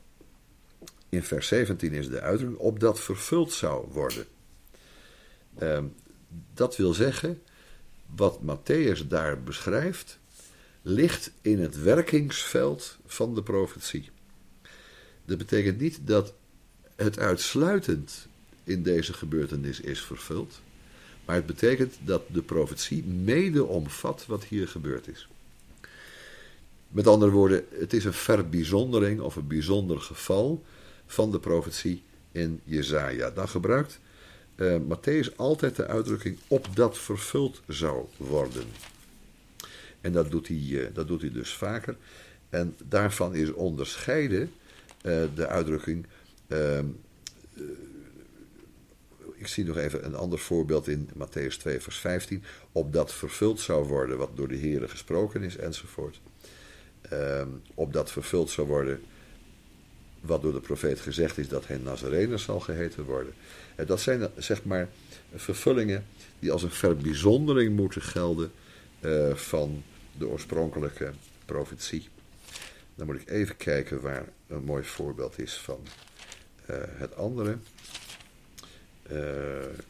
[1.09, 4.25] in vers 17 is de uitdrukking opdat vervuld zou worden.
[5.57, 5.85] Ehm,
[6.53, 7.41] dat wil zeggen,
[8.15, 10.19] wat Matthäus daar beschrijft,
[10.81, 14.09] ligt in het werkingsveld van de profetie.
[15.25, 16.33] Dat betekent niet dat
[16.95, 18.27] het uitsluitend
[18.63, 20.61] in deze gebeurtenis is vervuld.
[21.25, 25.27] Maar het betekent dat de profetie mede omvat wat hier gebeurd is.
[26.87, 30.63] Met andere woorden, het is een verbijzondering of een bijzonder geval
[31.05, 33.29] van de profetie in Jezaja.
[33.29, 33.99] Dan gebruikt
[34.55, 38.65] uh, Matthäus altijd de uitdrukking opdat vervuld zou worden.
[40.01, 41.97] En dat doet hij, uh, dat doet hij dus vaker.
[42.49, 46.05] En daarvan is onderscheiden uh, de uitdrukking
[46.47, 46.85] ehm,
[49.45, 52.43] ik zie nog even een ander voorbeeld in Matthäus 2, vers 15.
[52.71, 56.21] Opdat vervuld zou worden wat door de Heeren gesproken is, enzovoort.
[57.13, 59.01] Um, opdat vervuld zou worden
[60.19, 63.33] wat door de profeet gezegd is dat hij Nazarener zal geheten worden.
[63.75, 64.89] En dat zijn zeg maar
[65.35, 66.05] vervullingen
[66.39, 68.51] die als een verbijzondering moeten gelden
[69.01, 69.83] uh, van
[70.17, 71.11] de oorspronkelijke
[71.45, 72.09] profetie.
[72.95, 75.79] Dan moet ik even kijken waar een mooi voorbeeld is van
[76.69, 77.57] uh, het andere.
[79.11, 79.19] Uh,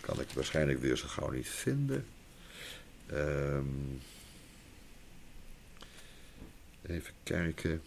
[0.02, 2.06] kan ik waarschijnlijk weer zo gauw niet vinden.
[3.14, 4.02] Um,
[6.88, 7.82] even kijken.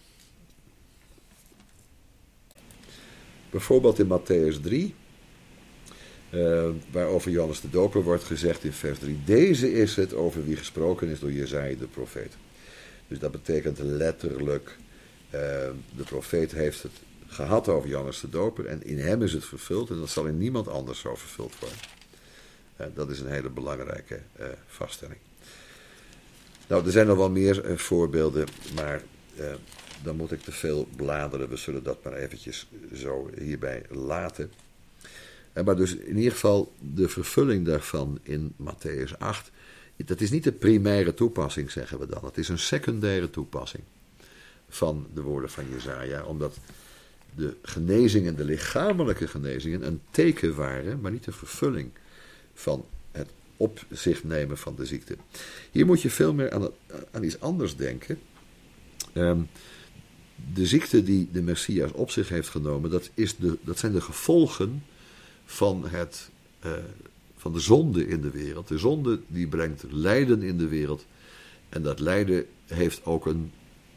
[3.50, 4.94] Bijvoorbeeld in Matthäus 3,
[6.30, 9.18] uh, waarover Johannes de Doper wordt gezegd in vers 3.
[9.24, 12.36] Deze is het over wie gesproken is door Jezaja de profeet.
[13.08, 14.76] Dus dat betekent letterlijk,
[15.26, 15.40] uh,
[15.96, 16.92] de profeet heeft het
[17.28, 20.38] gehad over Johannes de Doper en in hem is het vervuld en dat zal in
[20.38, 21.78] niemand anders zo vervuld worden.
[22.80, 25.18] Uh, dat is een hele belangrijke uh, vaststelling.
[26.66, 29.02] Nou, er zijn nog wel meer uh, voorbeelden, maar
[30.02, 31.48] dan moet ik te veel bladeren.
[31.48, 34.52] We zullen dat maar eventjes zo hierbij laten.
[35.64, 39.50] maar dus in ieder geval de vervulling daarvan in Matthäus 8,
[39.96, 42.24] dat is niet de primaire toepassing, zeggen we dan.
[42.24, 43.82] Het is een secundaire toepassing
[44.68, 46.56] van de woorden van Jezaja, omdat
[47.38, 51.90] de genezingen, de lichamelijke genezingen, een teken waren, maar niet een vervulling
[52.54, 55.16] van het op zich nemen van de ziekte.
[55.70, 56.68] Hier moet je veel meer aan,
[57.10, 58.18] aan iets anders denken.
[59.14, 59.48] Um,
[60.54, 64.00] de ziekte die de Messias op zich heeft genomen, dat, is de, dat zijn de
[64.00, 64.84] gevolgen
[65.44, 66.30] van, het,
[66.66, 66.72] uh,
[67.36, 68.68] van de zonde in de wereld.
[68.68, 71.06] De zonde die brengt lijden in de wereld.
[71.68, 73.52] En dat lijden heeft ook een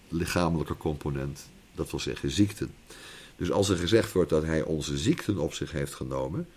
[0.07, 2.71] lichamelijke component, dat wil zeggen ziekten.
[3.41, 6.47] Dus als er gezegd wordt dat hij onze ziekten op zich heeft genomen,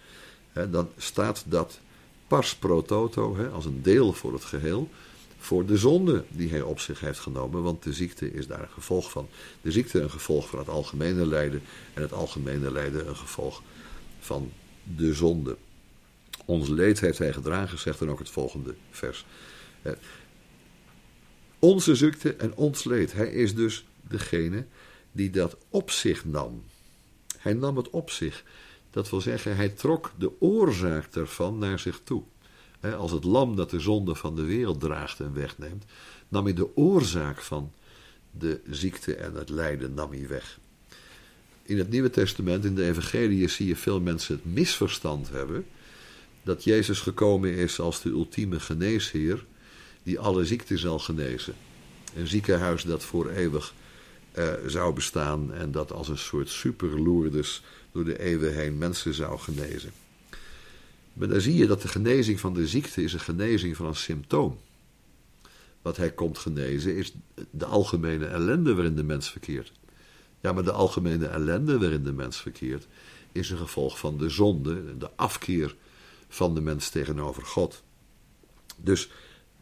[0.70, 1.78] dan staat dat
[2.26, 4.90] pars pro toto, als een deel voor het geheel,
[5.38, 8.68] voor de zonde die hij op zich heeft genomen, want de ziekte is daar een
[8.68, 9.28] gevolg van.
[9.62, 11.62] De ziekte een gevolg van het algemene lijden
[11.94, 13.62] en het algemene lijden een gevolg
[14.20, 14.52] van
[14.96, 15.56] de zonde.
[16.44, 19.26] Ons leed heeft hij gedragen, zegt dan ook het volgende vers.
[21.58, 23.12] Onze ziekte en ons leed.
[23.12, 24.64] Hij is dus degene
[25.12, 26.62] die dat op zich nam.
[27.44, 28.44] Hij nam het op zich.
[28.90, 32.22] Dat wil zeggen, hij trok de oorzaak ervan naar zich toe.
[32.98, 35.84] Als het lam dat de zonde van de wereld draagt en wegneemt,
[36.28, 37.72] nam hij de oorzaak van
[38.30, 40.58] de ziekte en het lijden nam hij weg.
[41.62, 45.66] In het Nieuwe Testament, in de Evangelie, zie je veel mensen het misverstand hebben
[46.42, 49.44] dat Jezus gekomen is als de ultieme geneesheer
[50.02, 51.54] die alle ziekten zal genezen.
[52.16, 53.74] Een ziekenhuis dat voor eeuwig
[54.38, 59.38] uh, zou bestaan en dat als een soort superloerdes door de eeuwen heen mensen zou
[59.38, 59.92] genezen.
[61.12, 63.94] Maar dan zie je dat de genezing van de ziekte is een genezing van een
[63.94, 64.58] symptoom.
[65.82, 67.14] Wat hij komt genezen is
[67.50, 69.72] de algemene ellende waarin de mens verkeert.
[70.40, 72.86] Ja, maar de algemene ellende waarin de mens verkeert
[73.32, 75.76] is een gevolg van de zonde, de afkeer
[76.28, 77.82] van de mens tegenover God.
[78.76, 79.10] Dus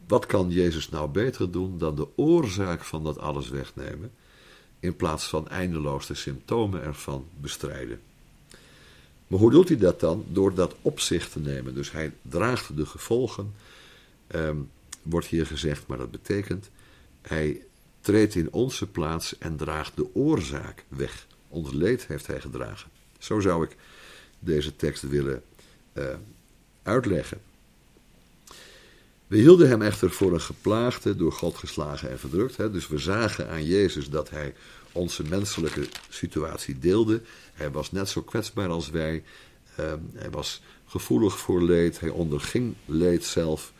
[0.06, 4.12] wat kan Jezus nou beter doen dan de oorzaak van dat alles wegnemen,
[4.82, 8.00] in plaats van eindeloos de symptomen ervan bestrijden?
[9.26, 10.24] Maar hoe doet hij dat dan?
[10.28, 11.74] Door dat op zich te nemen.
[11.74, 13.54] Dus hij draagt de gevolgen,
[14.26, 14.56] ehm,
[15.02, 16.70] wordt hier gezegd, maar dat betekent,
[17.20, 17.60] hij
[18.00, 21.26] treedt in onze plaats en draagt de oorzaak weg.
[21.48, 22.90] Ons leed heeft hij gedragen.
[23.18, 23.76] Zo zou ik
[24.38, 25.42] deze tekst willen
[25.92, 26.04] uh,
[26.82, 27.40] uitleggen.
[29.32, 32.56] We hielden hem echter voor een geplaagde, door God geslagen en verdrukt.
[32.56, 32.70] Hè?
[32.70, 34.54] Dus we zagen aan Jezus dat hij
[34.92, 37.20] onze menselijke situatie deelde.
[37.52, 39.22] Hij was net zo kwetsbaar als wij.
[39.80, 42.00] Um, hij was gevoelig voor leed.
[42.00, 43.72] Hij onderging leed zelf.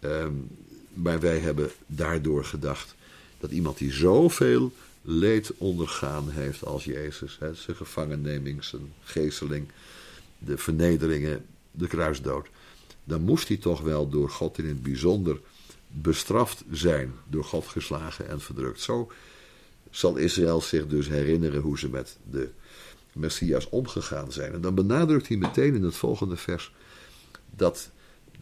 [0.00, 0.48] Um,
[0.92, 2.94] maar wij hebben daardoor gedacht
[3.38, 9.68] dat iemand die zoveel leed ondergaan heeft als Jezus, hè, zijn gevangenneming, zijn geesteling,
[10.38, 12.46] de vernederingen, de kruisdood,
[13.06, 15.40] dan moest hij toch wel door God in het bijzonder
[15.88, 18.80] bestraft zijn, door God geslagen en verdrukt.
[18.80, 19.12] Zo
[19.90, 22.48] zal Israël zich dus herinneren hoe ze met de
[23.12, 24.52] Messias omgegaan zijn.
[24.52, 26.72] En dan benadrukt hij meteen in het volgende vers
[27.50, 27.90] dat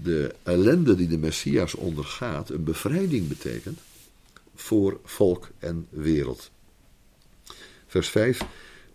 [0.02, 3.78] de ellende die de Messias ondergaat een bevrijding betekent
[4.54, 6.50] voor volk en wereld.
[7.86, 8.40] Vers 5.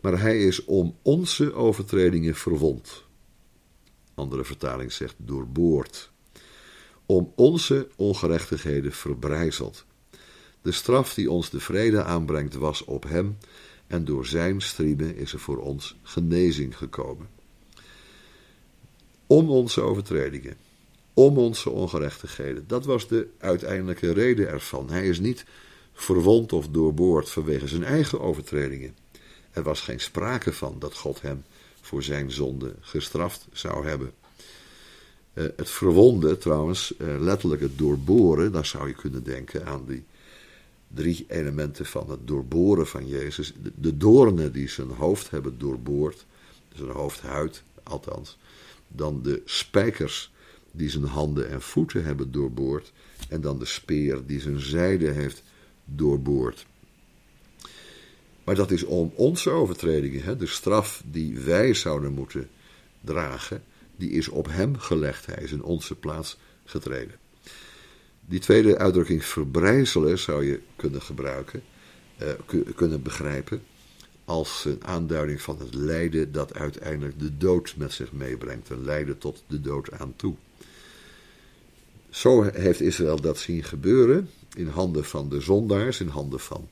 [0.02, 3.04] Maar hij is om onze overtredingen verwond.
[4.20, 6.12] Andere vertaling zegt doorboord.
[7.06, 9.86] Om onze ongerechtigheden verbrijzeld.
[10.62, 13.38] De straf die ons de vrede aanbrengt was op hem,
[13.88, 17.30] en door zijn striemen is er voor ons genezing gekomen.
[19.28, 20.58] Om onze overtredingen,
[21.14, 22.64] om onze ongerechtigheden.
[22.68, 24.90] Dat was de uiteindelijke reden ervan.
[24.90, 25.46] Hij is niet
[25.94, 28.96] verwond of doorboord vanwege zijn eigen overtredingen.
[29.52, 31.44] Er was geen sprake van dat God hem
[31.90, 34.12] voor zijn zonde gestraft zou hebben.
[35.34, 40.04] Uh, het verwonden, trouwens, uh, letterlijk het doorboren, daar zou je kunnen denken aan die
[40.88, 43.54] drie elementen van het doorboren van Jezus.
[43.64, 46.26] De, de doornen die zijn hoofd hebben doorboord,
[46.76, 48.38] zijn hoofdhuid althans.
[48.88, 50.32] Dan de spijkers
[50.72, 52.92] die zijn handen en voeten hebben doorboord.
[53.30, 55.44] En dan de speer die zijn zijde heeft
[55.86, 56.66] doorboord.
[58.50, 62.50] Maar dat is om onze overtredingen, hè, de straf die wij zouden moeten
[63.02, 63.64] dragen,
[63.96, 65.26] die is op hem gelegd.
[65.26, 67.16] Hij is in onze plaats getreden.
[68.26, 71.64] Die tweede uitdrukking verbrijzelen zou je kunnen gebruiken,
[72.22, 73.62] uh, kunnen begrijpen,
[74.26, 78.70] als een aanduiding van het lijden dat uiteindelijk de dood met zich meebrengt.
[78.70, 80.36] Een lijden tot de dood aan toe.
[82.10, 86.70] Zo heeft Israël dat zien gebeuren in handen van de zondaars, in handen van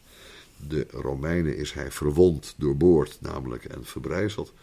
[0.68, 4.54] de Romeinen is hij verwond, doorboord namelijk en verbrijzeld.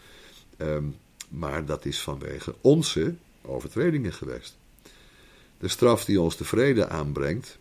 [0.59, 0.97] Um,
[1.29, 4.57] maar dat is vanwege onze overtredingen geweest.
[5.59, 7.59] De straf die ons de vrede aanbrengt,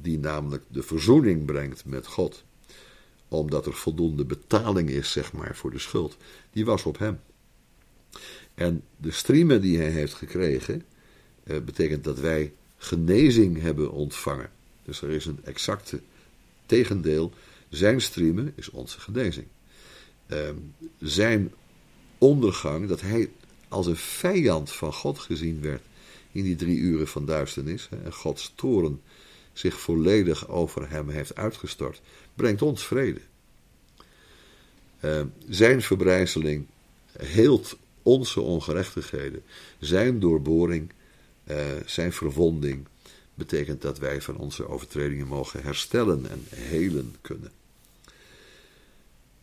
[0.00, 2.44] die namelijk de verzoening brengt met God,
[3.28, 6.16] omdat er voldoende betaling is, zeg maar, voor de schuld,
[6.52, 7.20] die was op hem.
[8.54, 10.82] En de striemen die hij heeft gekregen,
[11.44, 14.50] eh, betekent dat wij genezing hebben ontvangen.
[14.84, 16.00] Dus er is een exacte
[16.66, 17.32] tegendeel.
[17.74, 19.46] Zijn streamen is onze genezing.
[20.26, 20.38] Uh,
[21.00, 21.52] zijn
[22.18, 23.30] ondergang, dat hij
[23.68, 25.82] als een vijand van God gezien werd
[26.32, 29.02] in die drie uren van duisternis, en Gods toren
[29.52, 32.00] zich volledig over hem heeft uitgestort,
[32.34, 33.20] brengt ons vrede.
[35.00, 36.66] Uh, zijn verbrijzeling
[37.18, 39.42] heelt onze ongerechtigheden.
[39.78, 40.92] Zijn doorboring,
[41.44, 41.56] uh,
[41.86, 42.86] zijn verwonding
[43.34, 47.50] betekent dat wij van onze overtredingen mogen herstellen en helen kunnen.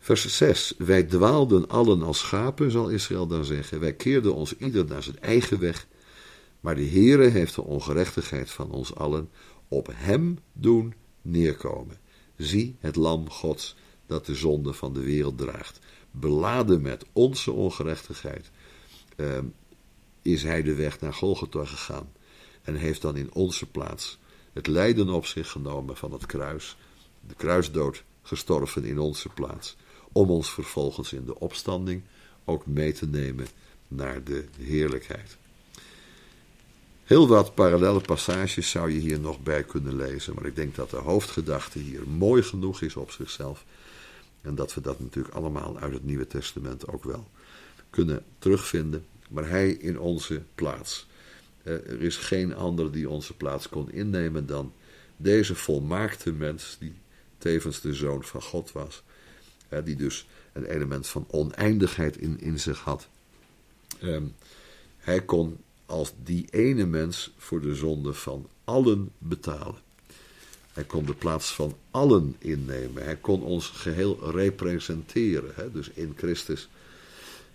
[0.04, 0.74] Vers 6.
[0.78, 3.80] Wij dwaalden allen als schapen, zal Israël dan zeggen.
[3.80, 5.88] Wij keerden ons ieder naar zijn eigen weg.
[6.60, 9.30] Maar de Heere heeft de ongerechtigheid van ons allen
[9.68, 11.98] op hem doen neerkomen.
[12.38, 13.76] Zie het lam Gods
[14.06, 15.80] dat de zonde van de wereld draagt.
[16.12, 18.52] Beladen met onze ongerechtigheid
[19.16, 19.38] uh,
[20.22, 22.12] is hij de weg naar Golgotha gegaan
[22.62, 24.20] en heeft dan in onze plaats
[24.54, 26.78] het lijden op zich genomen van het kruis,
[27.28, 29.78] de kruisdood gestorven in onze plaats,
[30.12, 32.02] om ons vervolgens in de opstanding
[32.46, 33.48] ook mee te nemen
[33.88, 35.38] naar de heerlijkheid.
[37.04, 40.90] Heel wat parallele passages zou je hier nog bij kunnen lezen, maar ik denk dat
[40.90, 43.66] de hoofdgedachte hier mooi genoeg is op zichzelf.
[44.42, 47.28] En dat we dat natuurlijk allemaal uit het Nieuwe Testament ook wel
[47.90, 51.08] kunnen terugvinden, maar hij in onze plaats.
[51.64, 54.74] Eh, er is geen ander die onze plaats kon innemen dan
[55.18, 56.94] deze volmaakte mens, die
[57.38, 59.04] tevens de zoon van God was,
[59.80, 63.08] die dus een element van oneindigheid in, in zich had.
[64.00, 64.24] Ehm,
[64.98, 69.80] hij kon als die ene mens voor de zonde van allen betalen.
[70.74, 73.04] Hij kon de plaats van allen innemen.
[73.04, 75.52] Hij kon ons geheel representeren.
[75.56, 75.72] Hè?
[75.72, 76.70] Dus in Christus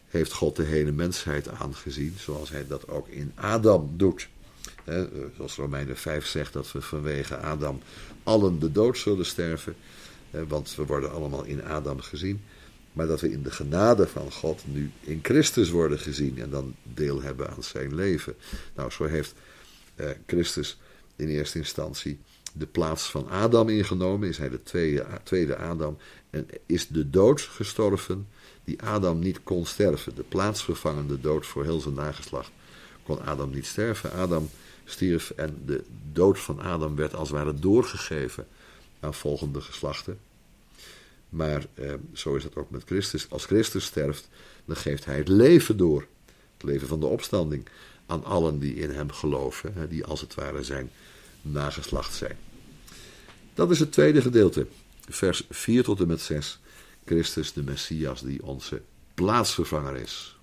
[0.07, 4.29] heeft God de hele mensheid aangezien, zoals hij dat ook in Adam doet.
[4.85, 5.07] Hè?
[5.37, 7.81] Zoals Romeinen 5 zegt dat we vanwege Adam
[8.23, 9.77] allen de dood zullen sterven?
[10.31, 12.43] Want we worden allemaal in Adam gezien.
[12.93, 16.75] Maar dat we in de genade van God nu in Christus worden gezien en dan
[16.83, 18.35] deel hebben aan zijn leven.
[18.75, 19.35] Nou, zo heeft
[19.95, 20.79] eh, Christus
[21.17, 22.19] in eerste instantie
[22.59, 24.63] de plaats van Adam ingenomen, is hij de
[25.23, 25.99] tweede, Adam
[26.31, 28.29] en is de dood gestorven
[28.65, 30.15] die Adam niet kon sterven.
[30.15, 32.51] De plaatsvervangende dood voor heel zijn nageslacht
[33.03, 34.13] kon Adam niet sterven.
[34.13, 34.49] Adam
[34.85, 38.47] stierf en de dood van Adam werd als ware doorgegeven
[39.15, 40.19] volgende geslachten.
[41.29, 43.31] Maar eh, zo is het ook met Christus.
[43.31, 44.29] Als Christus sterft,
[44.65, 46.07] dan geeft hij het leven door.
[46.53, 47.69] Het leven van de opstanding.
[48.07, 49.73] Aan allen die in hem geloven.
[49.75, 50.91] Hè, die als het ware zijn
[51.43, 52.39] nageslacht zijn.
[53.55, 54.67] Dat is het tweede gedeelte.
[55.09, 56.59] Vers 4 tot en met 6.
[57.05, 58.83] Christus de Messias die onze
[59.15, 60.36] plaatsvervanger is.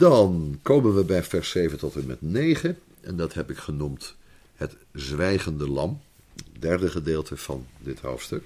[0.00, 2.78] Dan komen we bij vers 7 tot en met 9.
[3.00, 4.14] En dat heb ik genoemd
[4.54, 6.00] het zwijgende lam.
[6.58, 8.44] Derde gedeelte van dit hoofdstuk.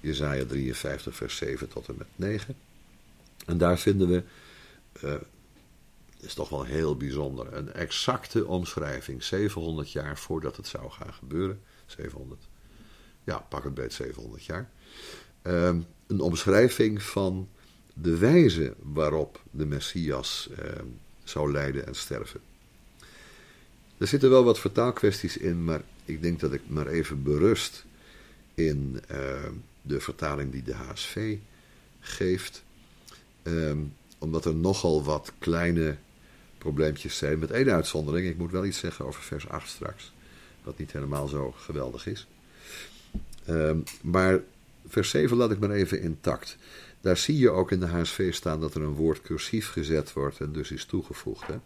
[0.00, 2.56] Jezaja 53 vers 7 tot en met 9.
[3.46, 4.22] En daar vinden we,
[5.04, 5.14] uh,
[6.20, 9.22] is toch wel heel bijzonder, een exacte omschrijving.
[9.22, 11.60] 700 jaar voordat het zou gaan gebeuren.
[11.86, 12.42] 700,
[13.24, 14.70] ja pak het beet 700 jaar.
[15.42, 15.76] Uh,
[16.06, 17.48] een omschrijving van
[18.02, 20.70] de wijze waarop de Messias eh,
[21.24, 22.40] zou lijden en sterven.
[23.98, 27.84] Er zitten wel wat vertaalkwesties in, maar ik denk dat ik maar even berust
[28.54, 29.18] in eh,
[29.82, 31.36] de vertaling die de HSV
[32.00, 32.64] geeft.
[33.42, 33.78] Ehm,
[34.18, 35.96] omdat er nogal wat kleine
[36.58, 38.28] probleempjes zijn, met één uitzondering.
[38.28, 40.12] Ik moet wel iets zeggen over vers 8 straks,
[40.62, 42.26] wat niet helemaal zo geweldig is.
[43.44, 44.40] Ehm, maar
[44.86, 46.56] vers 7 laat ik maar even intact.
[47.06, 50.40] Daar zie je ook in de HSV staan dat er een woord cursief gezet wordt
[50.40, 51.46] en dus is toegevoegd.
[51.46, 51.56] Hè?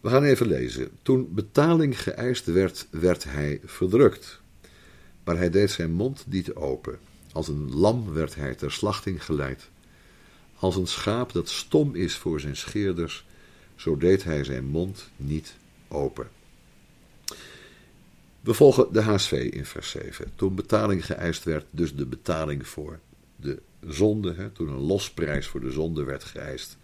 [0.00, 0.88] We gaan even lezen.
[1.02, 4.40] Toen betaling geëist werd, werd hij verdrukt.
[5.24, 6.98] Maar hij deed zijn mond niet open.
[7.32, 9.70] Als een lam werd hij ter slachting geleid.
[10.54, 13.26] Als een schaap dat stom is voor zijn scheerders,
[13.74, 15.56] zo deed hij zijn mond niet
[15.88, 16.28] open.
[18.40, 20.32] We volgen de HSV in vers 7.
[20.34, 22.98] Toen betaling geëist werd, dus de betaling voor
[23.40, 26.76] de zonde, hè, toen een losprijs voor de zonde werd geëist,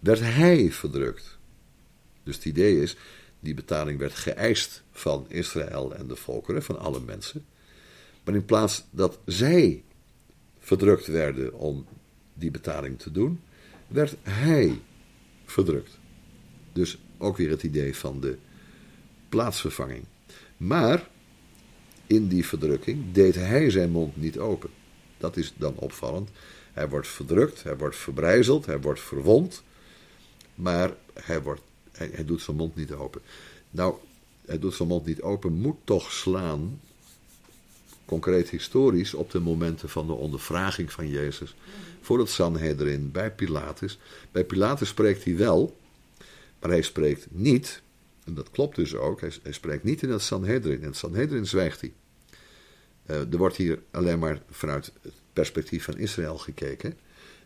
[0.00, 1.38] werd hij verdrukt.
[2.22, 2.96] Dus het idee is,
[3.40, 7.44] die betaling werd geëist van Israël en de volkeren, van alle mensen.
[8.24, 9.82] Maar in plaats dat zij
[10.58, 11.86] verdrukt werden om
[12.34, 13.40] die betaling te doen,
[13.86, 14.80] werd hij
[15.44, 15.98] verdrukt.
[16.72, 18.36] Dus ook weer het idee van de
[19.28, 20.04] plaatsvervanging.
[20.56, 21.08] Maar
[22.06, 24.70] in die verdrukking deed hij zijn mond niet open.
[25.24, 26.28] Dat is dan opvallend.
[26.72, 29.62] Hij wordt verdrukt, hij wordt verbrijzeld, hij wordt verwond.
[30.54, 31.60] Maar hij, wordt,
[31.92, 33.20] hij, doet zijn mond niet open.
[33.70, 33.94] Nou,
[34.46, 36.80] hij doet zijn mond niet open, moet toch slaan,
[38.04, 41.54] concreet historisch, op de momenten van de ondervraging van Jezus.
[42.00, 43.98] Voor het Sanhedrin, bij Pilatus.
[44.32, 45.76] Bij Pilatus spreekt hij wel,
[46.60, 47.82] maar hij spreekt niet,
[48.24, 50.80] en dat klopt dus ook, hij, hij spreekt niet in het Sanhedrin.
[50.80, 51.92] In het Sanhedrin zwijgt hij.
[53.06, 56.98] Uh, er wordt hier alleen maar vanuit het perspectief van Israël gekeken.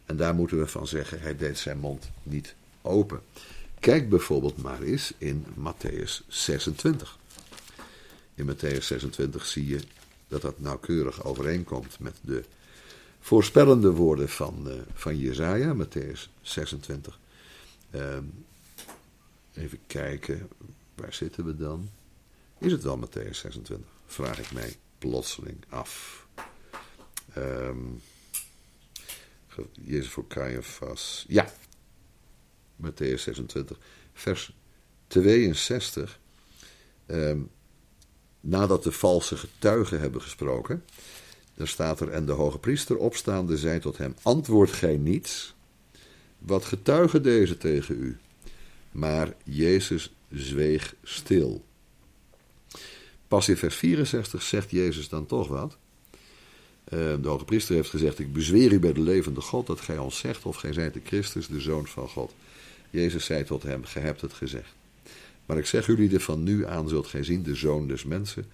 [0.07, 3.21] En daar moeten we van zeggen, hij deed zijn mond niet open.
[3.81, 7.19] Kijk bijvoorbeeld maar eens in Matthäus 26.
[8.35, 9.81] In Matthäus 26 zie je
[10.29, 12.45] dat dat nauwkeurig overeenkomt met de
[13.21, 17.19] voorspellende woorden van, uh, van Jezaja, Matthäus 26.
[17.91, 18.25] Ehm,
[19.55, 20.49] even kijken,
[20.95, 21.91] waar zitten we dan?
[22.59, 23.87] Is het wel Matthäus 26?
[24.07, 26.27] Vraag ik mij plotseling af.
[27.37, 28.01] Um,
[29.73, 31.25] Jezus voor Caiaphas.
[31.29, 31.53] Ja,
[32.77, 33.79] Matthäus 26,
[34.13, 34.53] vers
[35.07, 36.21] 62.
[37.07, 37.51] Um,
[38.41, 40.85] nadat de valse getuigen hebben gesproken,
[41.55, 45.55] dan staat er: En de hoge priester opstaande zei tot hem: Antwoord gij niets?
[46.39, 48.19] Wat getuigen deze tegen u?
[48.91, 51.65] Maar Jezus zweeg stil.
[53.29, 55.77] Pas in vers 64 zegt Jezus dan toch wat.
[56.85, 59.99] Ehm, de hoge priester heeft gezegd: Ik bezweer u bij de levende God dat gij
[59.99, 62.35] ons zegt of gij zijt de Christus, de Zoon van God.
[62.91, 64.75] Jezus zei tot hem: Gij hebt het gezegd.
[65.47, 68.47] Maar ik zeg jullie er van nu aan zult gij zien de Zoon des Mensen,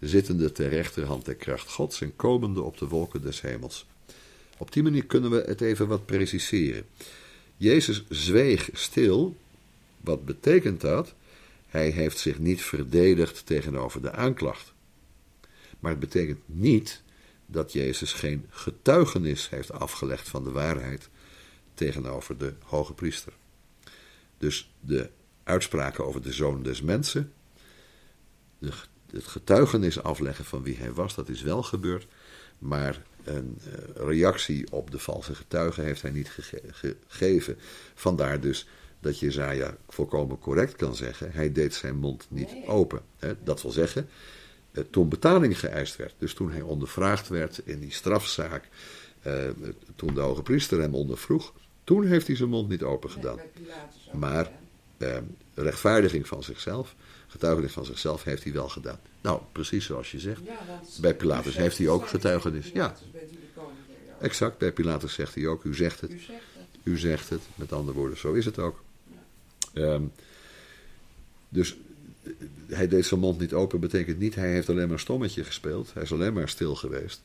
[0.00, 3.86] zittende ter rechterhand der kracht Gods en komende op de wolken des hemels.
[4.58, 6.84] Op die manier kunnen we het even wat preciseren.
[7.56, 9.36] Jezus zweeg stil.
[10.00, 11.14] Wat betekent dat?
[11.66, 14.74] Hij heeft zich niet verdedigd tegenover de aanklacht.
[15.80, 17.02] Maar het betekent niet
[17.46, 21.08] dat Jezus geen getuigenis heeft afgelegd van de waarheid
[21.74, 23.32] tegenover de hoge priester.
[24.38, 25.10] Dus de
[25.42, 27.32] uitspraken over de zoon des mensen,
[29.10, 32.06] het getuigenis afleggen van wie hij was, dat is wel gebeurd,
[32.58, 36.30] maar een eh, reactie op de valse getuigen heeft hij niet
[37.06, 37.58] gegeven.
[37.94, 38.66] Vandaar dus
[39.00, 43.00] dat Jezaja volkomen correct kan zeggen, hij deed zijn mond niet open.
[43.44, 44.08] Dat wil zeggen,
[44.72, 48.68] eh, toen betaling geëist werd, dus toen hij ondervraagd werd in die strafzaak,
[49.22, 49.48] eh,
[49.96, 51.52] toen de hoge priester hem ondervroeg,
[51.84, 53.38] toen heeft hij zijn mond niet open gedaan.
[54.12, 54.50] Maar
[54.96, 55.16] eh,
[55.54, 56.94] rechtvaardiging van zichzelf,
[57.26, 58.98] getuigenis van zichzelf, heeft hij wel gedaan.
[59.20, 60.40] Nou, precies zoals je zegt.
[61.00, 62.70] bij Pilatus heeft hij ook getuigenis.
[62.74, 62.96] Ja.
[64.20, 66.12] Exact, bij Pilatus zegt hij ook, u zegt het.
[66.82, 68.84] U zegt het, met andere woorden, zo is het ook.
[69.76, 70.02] Ehm,
[71.48, 71.76] dus
[72.22, 72.32] eh,
[72.66, 75.90] hij deed zijn mond niet open, betekent niet hij heeft alleen maar stommetje gespeeld.
[75.94, 77.22] Hij is alleen maar stil geweest.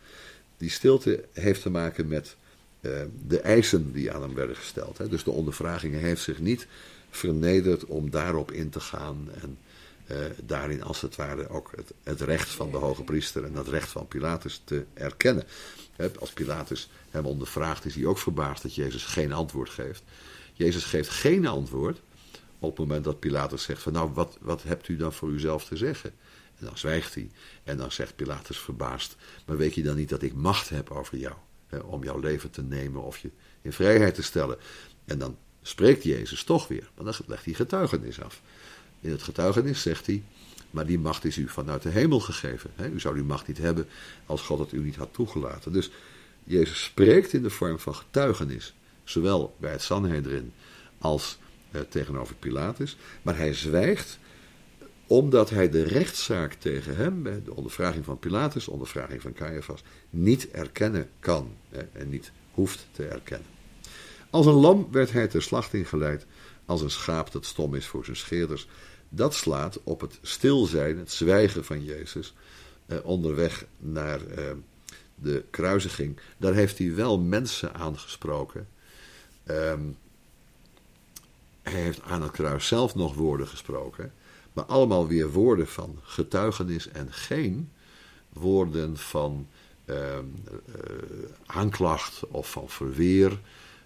[0.58, 2.36] Die stilte heeft te maken met
[2.82, 4.97] uh, de eisen die aan hem werden gesteld.
[4.97, 5.08] Hè.
[5.08, 6.68] Dus de ondervraging heeft zich niet
[7.10, 9.58] vernederd om daarop in te gaan en
[10.12, 11.72] uh, daarin als het ware ook
[12.04, 15.43] het, recht van de hoge priester en het recht van Pilatus te erkennen.
[16.20, 20.04] Als Pilatus hem ondervraagt, is hij ook verbaasd dat Jezus geen antwoord geeft.
[20.54, 22.02] Jezus geeft geen antwoord
[22.62, 25.66] op het moment dat Pilatus zegt van nou, wat, wat hebt u dan voor uzelf
[25.66, 26.14] te zeggen?
[26.59, 27.30] En dan zwijgt hij
[27.64, 31.18] en dan zegt Pilatus verbaasd, maar weet je dan niet dat ik macht heb over
[31.18, 31.36] jou?
[31.68, 33.30] Hè, om jouw leven te nemen of je
[33.62, 34.57] in vrijheid te stellen.
[35.05, 38.41] En dan spreekt Jezus toch weer, maar dan legt hij getuigenis af.
[38.99, 40.24] In het getuigenis zegt hij,
[40.72, 42.72] maar die macht is u vanuit de hemel gegeven.
[42.93, 43.88] U zou die macht niet hebben
[44.26, 45.72] als God het u niet had toegelaten.
[45.72, 45.91] Dus
[46.43, 50.53] Jezus spreekt in de vorm van getuigenis, zowel bij het Sanhedrin
[50.97, 51.38] als
[51.72, 54.19] eh, tegenover Pilatus, maar hij zwijgt
[55.07, 60.51] omdat hij de rechtszaak tegen hem, de ondervraging van Pilatus, de ondervraging van Caiaphas, niet
[60.51, 61.55] erkennen kan
[61.93, 63.47] en niet hoeft te erkennen.
[64.30, 66.26] Als een lam werd hij ter slachting geleid,
[66.65, 68.67] als een schaap dat stom is voor zijn scheerders.
[69.09, 72.34] Dat slaat op het stil zijn, het zwijgen van Jezus,
[72.86, 74.51] eh, onderweg naar eh,
[75.15, 76.19] de kruisiging.
[76.38, 78.67] Daar heeft hij wel mensen aangesproken.
[79.43, 79.80] Ehm,
[81.62, 84.14] hij heeft aan het kruis zelf nog woorden gesproken,
[84.53, 87.72] maar allemaal weer woorden van getuigenis en geen
[88.34, 89.47] woorden van
[89.86, 90.26] ehm,
[90.66, 90.82] eh,
[91.45, 93.39] aanklacht of van verweer.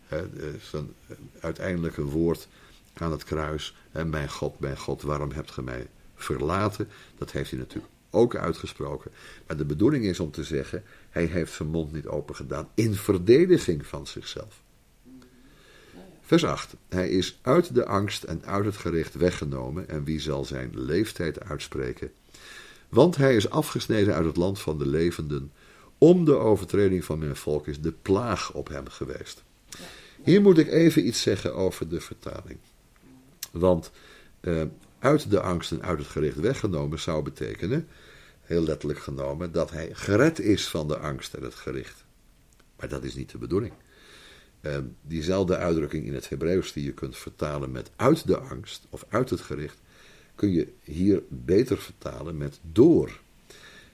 [0.06, 0.94] Het is een
[1.40, 2.48] uiteindelijke woord
[2.94, 3.76] aan het kruis.
[3.92, 6.90] En mijn God, mijn God, waarom hebt ge mij verlaten?
[7.18, 9.12] Dat heeft hij natuurlijk ook uitgesproken.
[9.48, 12.94] Maar de bedoeling is om te zeggen, hij heeft zijn mond niet open gedaan in
[12.94, 14.64] verdediging van zichzelf.
[16.26, 16.76] Vers 8.
[16.90, 21.44] Hij is uit de angst en uit het gericht weggenomen en wie zal zijn leeftijd
[21.44, 22.12] uitspreken?
[22.90, 25.52] Want hij is afgesneden uit het land van de levenden.
[25.98, 29.44] Om de overtreding van mijn volk is de plaag op hem geweest.
[30.24, 32.58] Hier moet ik even iets zeggen over de vertaling.
[33.52, 33.92] Want
[34.40, 34.62] eh,
[35.00, 37.88] uit de angst en uit het gericht weggenomen zou betekenen,
[38.42, 42.06] heel letterlijk genomen, dat hij gered is van de angst en het gericht.
[42.80, 43.74] Maar dat is niet de bedoeling.
[44.66, 49.06] Uh, diezelfde uitdrukking in het Hebreeuws die je kunt vertalen met uit de angst of
[49.10, 49.78] uit het gericht,
[50.36, 53.20] kun je hier beter vertalen met door.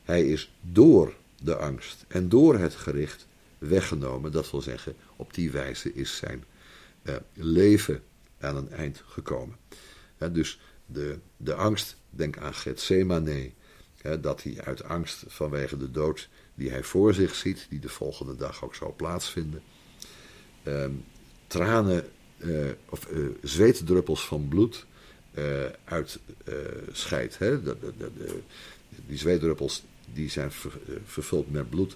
[0.04, 1.14] Hij is door
[1.44, 4.32] de angst en door het gericht weggenomen.
[4.32, 6.44] Dat wil zeggen, op die wijze is zijn
[7.04, 8.04] uh, leven
[8.40, 9.58] aan een eind gekomen.
[10.32, 13.52] dus de, de angst, denk aan Gethsemane,
[14.22, 18.36] dat hij uit angst vanwege de dood die hij voor zich ziet, die de volgende
[18.36, 19.62] dag ook zal plaatsvinden,
[20.64, 20.92] ehm,
[21.48, 22.06] tranen
[22.38, 24.86] uh, of uh, zweetdruppels van bloed
[25.34, 27.38] uh, uitscheidt.
[29.08, 29.84] die zweetdruppels
[30.14, 30.72] die zijn ver,
[31.06, 31.96] vervuld met bloed.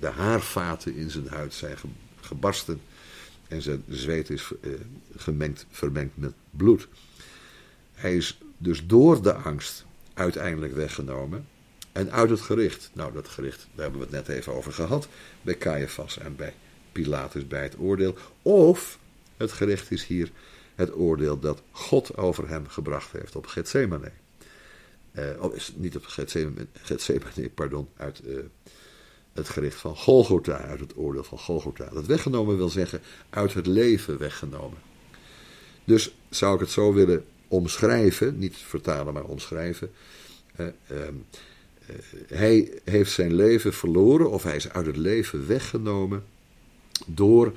[0.00, 1.86] De, haarvaten in zijn huid zijn ge,
[2.20, 2.80] gebarsten
[3.48, 4.52] en zijn zweet is
[5.16, 6.88] gemengd, vermengd met bloed.
[7.94, 9.84] Hij is dus door de angst
[10.14, 11.46] uiteindelijk weggenomen.
[11.92, 15.08] En uit het gericht, nou dat gericht, daar hebben we het net even over gehad,
[15.42, 16.54] bij Caiaphas en bij
[17.02, 18.14] Pilatus bij het oordeel.
[18.42, 18.98] Of
[19.36, 20.30] het gericht is hier
[20.74, 24.12] het oordeel dat God over hem gebracht heeft op Gethsemane.
[25.12, 28.38] Uh, oh, is niet op Gethsemane, Gethsemane pardon, uit uh,
[29.32, 31.88] het gericht van Golgotha, uit het oordeel van Golgotha.
[31.92, 34.78] Dat weggenomen wil zeggen uit het leven weggenomen.
[35.84, 39.90] Dus zou ik het zo willen omschrijven, niet vertalen, maar omschrijven.
[40.56, 40.66] Uh,
[42.26, 46.24] hij heeft zijn leven verloren, of hij is uit het leven weggenomen
[47.06, 47.52] door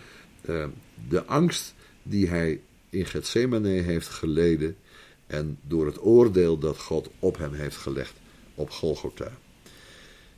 [1.09, 1.73] de angst
[2.03, 4.75] die hij in Gethsemane heeft geleden
[5.27, 8.13] en door het oordeel dat God op hem heeft gelegd
[8.55, 9.37] op Golgotha.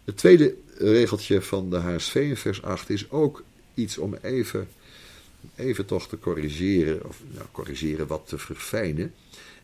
[0.03, 3.43] Het tweede regeltje van de HSV in vers 8 is ook
[3.73, 4.67] iets om even,
[5.55, 9.13] even toch te corrigeren, of nou, corrigeren wat te verfijnen.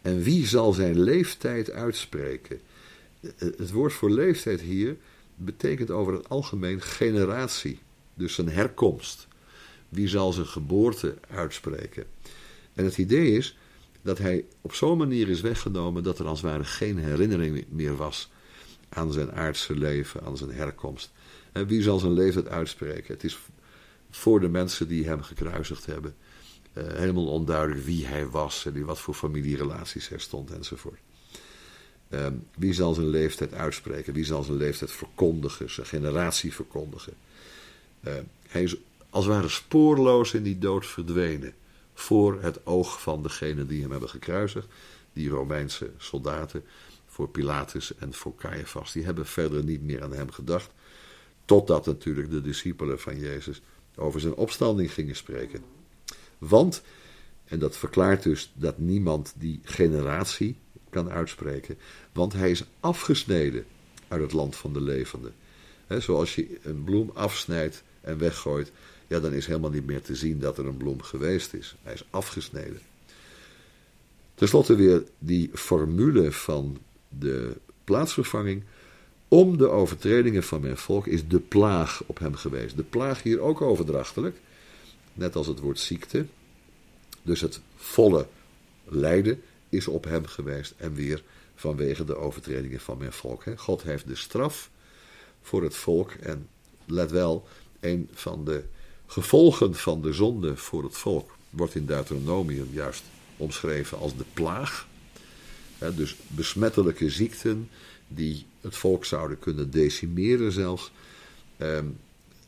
[0.01, 2.59] En wie zal zijn leeftijd uitspreken?
[3.38, 4.95] Het woord voor leeftijd hier
[5.35, 7.79] betekent over het algemeen generatie,
[8.18, 9.28] dus zijn herkomst.
[9.89, 12.05] Wie zal zijn geboorte uitspreken?
[12.74, 13.57] En het idee is
[14.01, 17.95] dat hij op zo'n manier is weggenomen dat er als het ware geen herinnering meer
[17.95, 18.30] was
[18.89, 21.11] aan zijn aardse leven, aan zijn herkomst.
[21.51, 23.13] En wie zal zijn leeftijd uitspreken?
[23.13, 23.38] Het is
[24.09, 26.15] voor de mensen die hem gekruisigd hebben
[26.78, 30.99] uh, helemaal onduidelijk wie hij was en wat voor familierelaties hij stond enzovoort.
[32.09, 34.13] Uh, wie zal zijn leeftijd uitspreken?
[34.13, 37.13] Wie zal zijn leeftijd verkondigen, zijn generatie verkondigen?
[38.08, 38.14] Uh,
[38.47, 38.76] hij is
[39.10, 41.53] als het ware spoorloos in die dood verdwenen.
[41.93, 44.68] Voor het oog van degene die hem hebben gekruisigd.
[45.14, 46.64] Die Romeinse soldaten.
[47.05, 48.91] Voor Pilatus en voor Caiaphas.
[48.91, 50.70] Die hebben verder niet meer aan hem gedacht.
[51.45, 53.62] Totdat natuurlijk de discipelen van Jezus
[53.95, 55.64] over zijn opstanding gingen spreken.
[56.38, 56.82] Want,
[57.45, 60.55] en dat verklaart dus dat niemand die generatie
[60.89, 61.78] kan uitspreken.
[62.12, 63.66] Want hij is afgesneden
[64.08, 65.34] uit het land van de levenden.
[65.88, 68.72] zoals je een bloem afsnijdt en weggooit,
[69.08, 71.76] ja, dan is helemaal niet meer te zien dat er een bloem geweest is.
[71.84, 72.80] Hij is afgesneden.
[74.36, 76.78] Ten slotte weer die formule van
[77.10, 78.64] de plaatsvervanging.
[79.28, 82.78] Om de overtredingen van mijn volk is de plaag op hem geweest.
[82.78, 84.38] De plaag hier ook overdrachtelijk,
[85.14, 86.26] net als het woord ziekte.
[87.22, 88.28] Dus het volle
[88.84, 91.24] lijden is op hem geweest en weer
[91.55, 93.43] vanwege de overtredingen van mijn volk.
[93.55, 94.70] God heeft de straf
[95.41, 96.47] voor het volk en
[96.86, 97.47] let wel,
[97.80, 98.63] een van de
[99.07, 103.03] gevolgen van de zonde voor het volk wordt in Deuteronomium juist
[103.38, 104.88] omschreven als de plaag.
[105.95, 107.69] dus besmettelijke ziekten
[108.07, 110.91] die het volk zouden kunnen decimeren zelfs.
[111.57, 111.86] Ehm,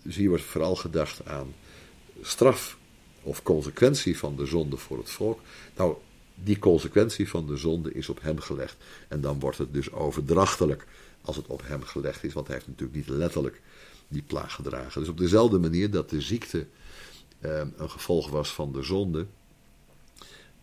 [0.02, 1.54] dus hier wordt vooral gedacht aan
[2.22, 2.78] straf
[3.22, 5.40] of consequentie van de zonde voor het volk.
[5.76, 5.96] Nou,
[6.36, 8.78] die consequentie van de zonde is op hem gelegd.
[9.08, 10.86] En dan wordt het dus overdrachtelijk
[11.22, 13.62] als het op hem gelegd is, want hij heeft natuurlijk niet letterlijk
[14.10, 15.02] die plaag gedragen.
[15.02, 16.68] Dus op dezelfde manier dat de ziekte
[17.40, 19.26] eh, een gevolg was van de zonde,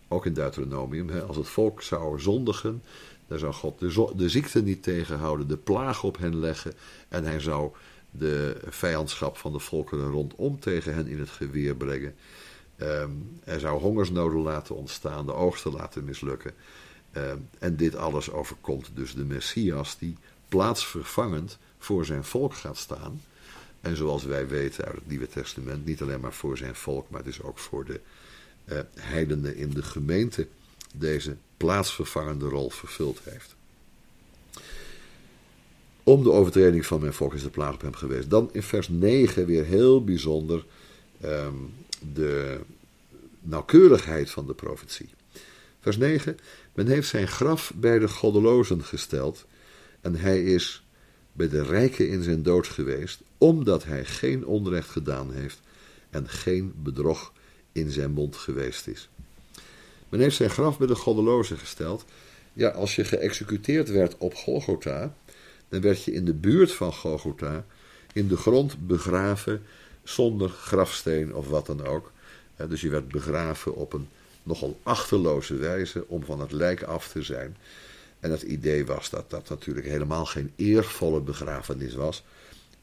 [0.07, 2.83] ook in Deuteronomium, als het volk zou zondigen,
[3.27, 6.73] dan zou God de, de ziekte niet tegenhouden, de plaag op hen leggen
[7.09, 7.71] en hij zou
[8.11, 12.15] de vijandschap van de volkeren rondom tegen hen in het geweer brengen.
[13.43, 16.53] Hij zou hongersnoden laten ontstaan, de oogsten laten mislukken.
[17.13, 20.17] Um, en dit alles overkomt dus de Messias, die
[20.47, 23.21] plaatsvervangend voor zijn volk gaat staan.
[23.81, 27.23] En zoals wij weten uit het Nieuwe Testament, niet alleen maar voor zijn volk, maar
[27.23, 27.99] dus ook voor de
[28.65, 30.47] uh, heidenen in de gemeente
[30.95, 33.55] deze plaatsvervangende rol vervuld heeft.
[36.03, 38.29] Om de overtreding van mijn volk is de plaag op hem geweest.
[38.29, 40.65] Dan in vers 9 weer heel bijzonder
[41.23, 41.73] um,
[42.13, 42.59] de
[43.41, 45.09] nauwkeurigheid van de profetie.
[45.79, 46.37] Vers 9.
[46.73, 49.45] Men heeft zijn graf bij de goddelozen gesteld
[50.01, 50.86] en hij is
[51.37, 55.59] bij de rijken in zijn dood geweest, omdat hij geen onrecht gedaan heeft
[56.09, 57.33] en geen bedrog
[57.71, 59.09] in zijn mond geweest is.
[60.09, 62.05] Men heeft zijn graf bij de goddelozen gesteld.
[62.53, 65.15] Ja, als je geëxecuteerd werd op Golgotha,
[65.69, 67.65] dan werd je in de buurt van Golgotha
[68.13, 69.63] in de grond begraven
[70.03, 72.11] zonder grafsteen of wat dan ook.
[72.69, 74.07] Dus je werd begraven op een
[74.43, 77.57] nogal achterloze wijze om van het lijk af te zijn.
[78.19, 82.23] En het idee was dat dat natuurlijk helemaal geen eervolle begrafenis was.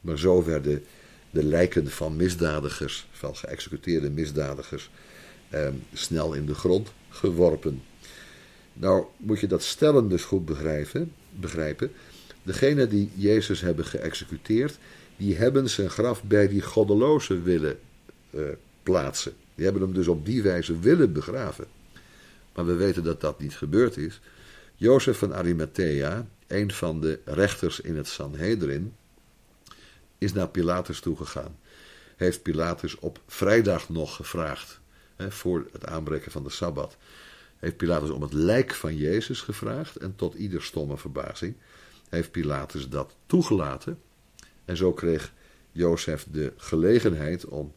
[0.01, 0.83] Maar zo werden
[1.29, 4.89] de lijken van misdadigers, van geëxecuteerde misdadigers,
[5.49, 7.81] eh, snel in de grond geworpen.
[8.73, 11.11] Nou moet je dat stellen dus goed begrijpen.
[11.39, 11.91] begrijpen.
[12.43, 14.77] Degene die Jezus hebben geëxecuteerd,
[15.17, 17.79] die hebben zijn graf bij die goddelozen willen
[18.29, 18.41] uh,
[18.83, 19.33] plaatsen.
[19.55, 21.65] Die hebben hem dus op die wijze willen begraven.
[22.55, 24.19] Maar we weten dat dat niet gebeurd is.
[24.75, 28.95] Jozef van Arimathea, een van de rechters in het Sanhedrin,
[30.17, 31.57] is naar Pilatus toegegaan.
[32.15, 34.79] Heeft Pilatus op vrijdag nog gevraagd,
[35.15, 36.97] hè, voor het aanbreken van de Sabbat,
[37.57, 41.55] heeft Pilatus om het lijk van Jezus gevraagd en tot ieder stomme verbazing
[42.09, 43.99] heeft Pilatus dat toegelaten.
[44.65, 45.33] En zo kreeg
[45.71, 47.73] Jozef de gelegenheid om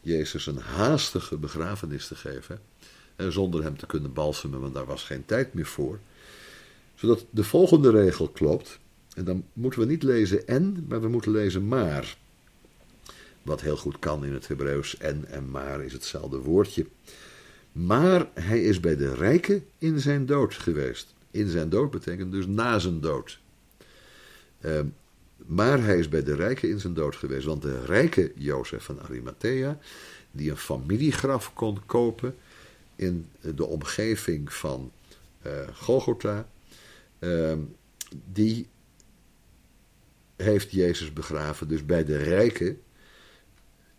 [0.00, 2.60] Jezus een haastige begrafenis te geven.
[3.16, 5.98] En zonder hem te kunnen balsemen, want daar was geen tijd meer voor.
[6.98, 8.78] Zodat de volgende regel klopt.
[9.14, 12.16] En dan moeten we niet lezen en, maar we moeten lezen maar.
[13.42, 14.96] Wat heel goed kan in het Hebreeuws.
[14.96, 16.86] En en maar is hetzelfde woordje.
[17.72, 21.14] Maar hij is bij de rijken in zijn dood geweest.
[21.30, 23.38] In zijn dood betekent dus na zijn dood.
[24.60, 24.80] Uh,
[25.46, 27.46] maar hij is bij de rijken in zijn dood geweest.
[27.46, 29.78] Want de rijke Jozef van Arimathea,
[30.30, 32.34] die een familiegraf kon kopen
[32.96, 34.92] in de omgeving van
[35.46, 36.48] uh, Golgotha,
[38.32, 38.68] die
[40.36, 41.68] heeft Jezus begraven.
[41.68, 42.80] Dus bij de rijken,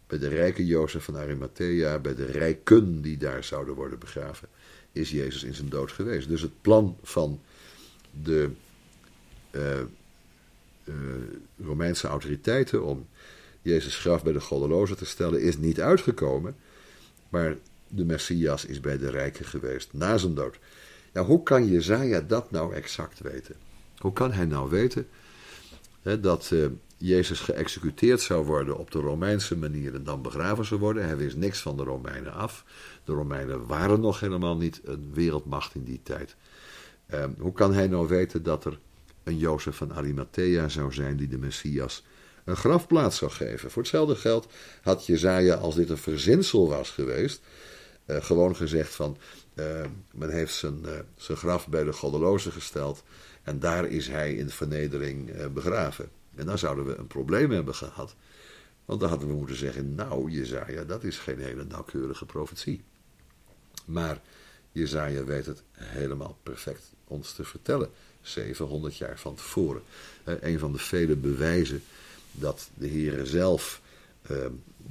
[0.08, 4.48] bij de rijke Jozef van Arimathea, bij de rijken die daar zouden worden begraven,
[4.92, 6.28] is Jezus in zijn dood geweest.
[6.28, 7.42] Dus het plan van
[8.24, 8.50] de
[9.52, 9.80] uh,
[10.84, 10.96] uh,
[11.58, 13.08] Romeinse autoriteiten om
[13.62, 16.56] Jezus graf bij de goddelozen te stellen, is niet uitgekomen.
[17.30, 17.56] Maar
[17.88, 20.60] de Messias is bij de rijken geweest na zijn dood.
[21.14, 23.56] Hoe kan Jezaja dat nou exact weten?
[23.98, 25.08] Hoe kan hij nou weten
[26.02, 26.66] hè, dat uh,
[26.98, 31.06] Jezus geëxecuteerd zou worden op de Romeinse manier en dan begraven zou worden?
[31.06, 32.66] Hij wist niks van de Romeinen af.
[33.04, 36.36] De Romeinen waren nog helemaal niet een wereldmacht in die tijd.
[37.14, 38.80] Uh, hoe kan hij nou weten dat er
[39.24, 42.04] een Jozef van Arimathea zou zijn die de Messias
[42.44, 43.72] een grafplaats zou geven.
[43.72, 44.48] Voor hetzelfde geld
[44.82, 47.42] had Jezaja, als dit een verzinsel was geweest,
[48.10, 49.18] gewoon gezegd van,
[49.54, 49.66] uh,
[50.12, 53.04] men heeft zijn, uh, zijn graf bij de goddelozen gesteld
[53.44, 56.10] en daar is hij in vernedering begraven.
[56.36, 58.16] En dan zouden we een probleem hebben gehad,
[58.86, 62.84] want dan hadden we moeten zeggen, nou Jezaja, dat is geen hele nauwkeurige profetie.
[63.86, 64.22] Maar
[64.72, 67.90] Jezaja weet het helemaal perfect ons te vertellen.
[68.22, 69.82] 700 jaar van tevoren.
[70.24, 71.84] een van de vele bewijzen
[72.32, 73.82] dat de Heer zelf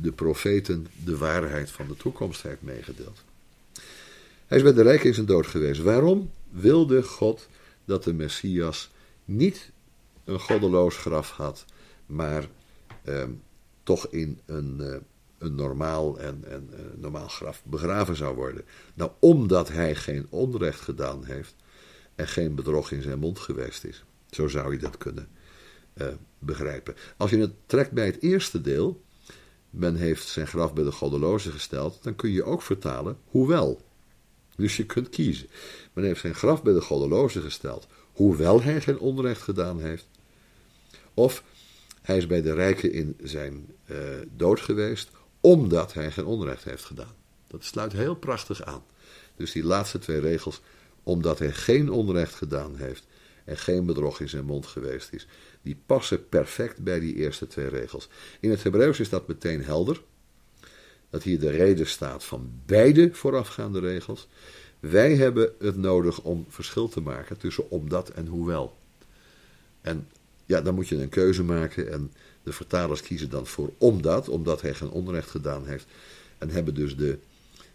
[0.01, 3.24] de profeten de waarheid van de toekomst heeft meegedeeld.
[4.47, 5.82] Hij is bij de rijk in zijn dood geweest.
[5.82, 7.49] Waarom wilde God
[7.84, 8.91] dat de Messias
[9.24, 9.70] niet
[10.24, 11.64] een goddeloos graf had,
[12.07, 12.49] maar
[13.05, 13.30] ehm,
[13.82, 14.97] toch in een, uh,
[15.39, 18.64] een normaal en, en uh, normaal graf begraven zou worden?
[18.95, 21.55] Nou, omdat hij geen onrecht gedaan heeft,
[22.14, 24.05] en geen bedrog in zijn mond geweest is.
[24.30, 25.28] Zo zou je dat kunnen
[25.95, 26.07] uh,
[26.39, 26.95] begrijpen.
[27.16, 29.03] Als je het trekt bij het eerste deel,
[29.70, 33.86] men heeft zijn graf bij de goddeloze gesteld, dan kun je ook vertalen, hoewel.
[34.56, 35.48] Dus je kunt kiezen.
[35.92, 40.06] Men heeft zijn graf bij de goddeloze gesteld, hoewel hij geen onrecht gedaan heeft.
[41.14, 41.42] Of
[42.02, 43.96] hij is bij de rijken in zijn uh,
[44.36, 45.10] dood geweest,
[45.40, 47.14] omdat hij geen onrecht heeft gedaan.
[47.46, 48.82] Dat sluit heel prachtig aan.
[49.36, 50.60] Dus die laatste twee regels
[51.02, 53.06] omdat hij geen onrecht gedaan heeft
[53.49, 55.26] en geen bedrog in zijn mond geweest is.
[55.62, 58.09] Die passen perfect bij die eerste twee regels.
[58.40, 60.03] In het Hebreeuws is dat meteen helder.
[61.11, 64.28] Dat hier de reden staat van beide voorafgaande regels.
[64.80, 68.76] Wij hebben het nodig om verschil te maken tussen omdat en hoewel.
[69.80, 70.09] En
[70.44, 74.61] ja, dan moet je een keuze maken en de vertalers kiezen dan voor omdat, omdat
[74.61, 75.86] hij geen onrecht gedaan heeft.
[76.38, 77.18] En hebben dus de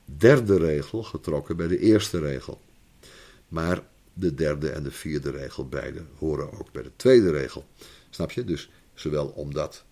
[0.05, 2.61] derde regel getrokken bij de eerste regel.
[3.47, 3.84] Maar
[4.14, 7.66] de derde en de vierde regel beide horen ook bij de tweede regel.
[8.09, 8.43] Snap je?
[8.43, 9.84] Dus zowel omdat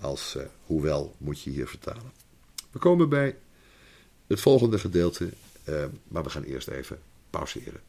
[0.00, 2.12] als uh, hoewel moet je hier vertalen.
[2.70, 3.36] We komen bij
[4.26, 5.28] het volgende gedeelte,
[5.68, 6.98] uh, maar we gaan eerst even
[7.30, 7.80] pauzeren.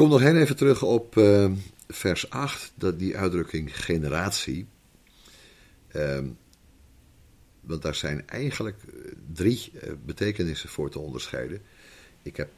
[0.00, 1.50] Kom nog heel even terug op uh,
[1.88, 4.66] vers 8, dat die uitdrukking generatie.
[5.92, 6.18] Uh,
[7.60, 8.76] want daar zijn eigenlijk
[9.32, 11.62] drie uh, betekenissen voor te onderscheiden.
[12.22, 12.50] Ik heb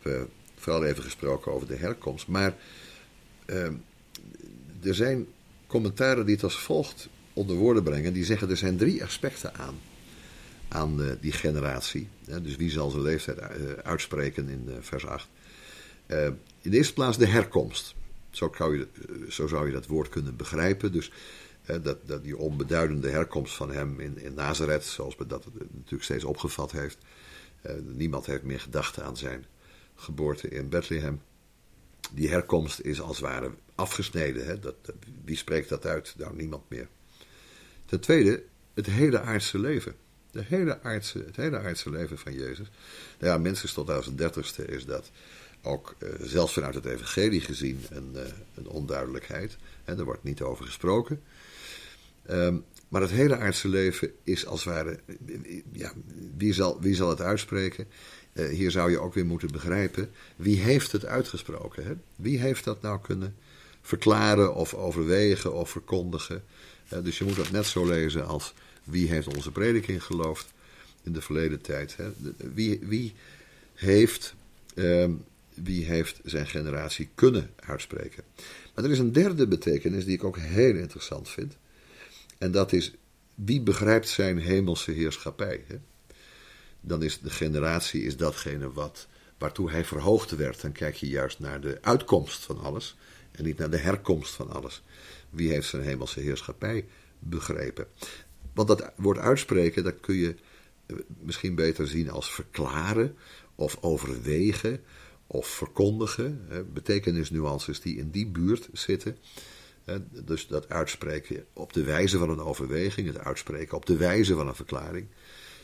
[0.57, 2.57] vooral even gesproken over de herkomst, maar
[3.45, 3.75] ehm,
[4.83, 5.27] er zijn
[5.67, 8.13] commentaren die het als volgt onder woorden brengen.
[8.13, 9.75] Die zeggen er zijn drie aspecten aan,
[10.69, 12.09] aan die generatie.
[12.43, 13.39] dus wie zal zijn leeftijd
[13.83, 15.29] uitspreken in vers 8.
[16.07, 16.25] Uh,
[16.61, 17.95] in de eerste plaats de herkomst.
[18.31, 20.93] Zo zou je, eh, zo zou je dat woord kunnen begrijpen.
[20.93, 21.13] Dus
[21.83, 26.25] dat, dat die onbeduidende herkomst van hem in, in Nazareth, zoals men dat natuurlijk steeds
[26.25, 26.99] opgevat heeft.
[27.83, 29.45] niemand heeft meer gedacht aan zijn
[29.95, 31.21] geboorte in Bethlehem.
[32.13, 34.47] Die herkomst is als het ware afgesneden.
[34.47, 34.59] Hè?
[34.59, 34.75] Dat,
[35.25, 36.15] wie spreekt dat uit?
[36.19, 36.89] Nou, niemand meer.
[37.85, 38.43] Ten tweede,
[38.75, 39.95] het hele aardse leven.
[40.31, 42.71] De hele aardse, het hele aardse leven van Jezus.
[43.19, 45.11] Nou ja, minstens tot aan zijn dertigste is dat
[45.63, 48.23] ook uh, zelfs vanuit het evangelie gezien een, uh,
[48.55, 49.57] een onduidelijkheid.
[49.85, 51.23] En er wordt niet over gesproken.
[52.31, 55.01] Um, maar het hele aardse leven is als het ware.
[55.73, 55.93] Ja,
[56.37, 57.87] wie, zal, wie zal het uitspreken?
[58.33, 60.11] Hier zou je ook weer moeten begrijpen.
[60.37, 61.85] Wie heeft het uitgesproken?
[61.85, 61.93] Hè?
[62.17, 63.37] Wie heeft dat nou kunnen
[63.81, 66.45] verklaren of overwegen of verkondigen?
[67.03, 68.55] dus je moet dat net zo lezen als
[68.85, 70.53] wie heeft onze prediking geloofd
[71.03, 71.97] in de verleden tijd.
[71.97, 72.13] Hè?
[72.55, 73.15] Wie, wie
[73.75, 74.35] heeft.
[74.75, 75.25] Um,
[75.55, 78.25] wie heeft zijn generatie kunnen uitspreken.
[78.75, 81.57] Maar er is een derde betekenis die ik ook heel interessant vind.
[82.39, 82.95] En dat is
[83.35, 85.65] wie begrijpt zijn hemelse heerschappij.
[85.67, 85.77] Hè?
[86.81, 90.61] Dan is de generatie is datgene wat, waartoe hij verhoogd werd.
[90.61, 92.97] Dan kijk je juist naar de uitkomst van alles
[93.31, 94.83] en niet naar de herkomst van alles.
[95.31, 96.87] Wie heeft zijn hemelse heerschappij
[97.19, 97.87] begrepen?
[98.55, 100.35] Want dat woord uitspreken, dat kun je
[100.87, 103.17] eh, misschien beter zien als verklaren
[103.55, 104.81] of overwegen
[105.33, 109.17] of verkondigen, betekenisnuances die in die buurt zitten.
[110.25, 114.49] Dus dat uitspreken op de wijze van een overweging, het uitspreken op de wijze van
[114.49, 115.07] een verklaring.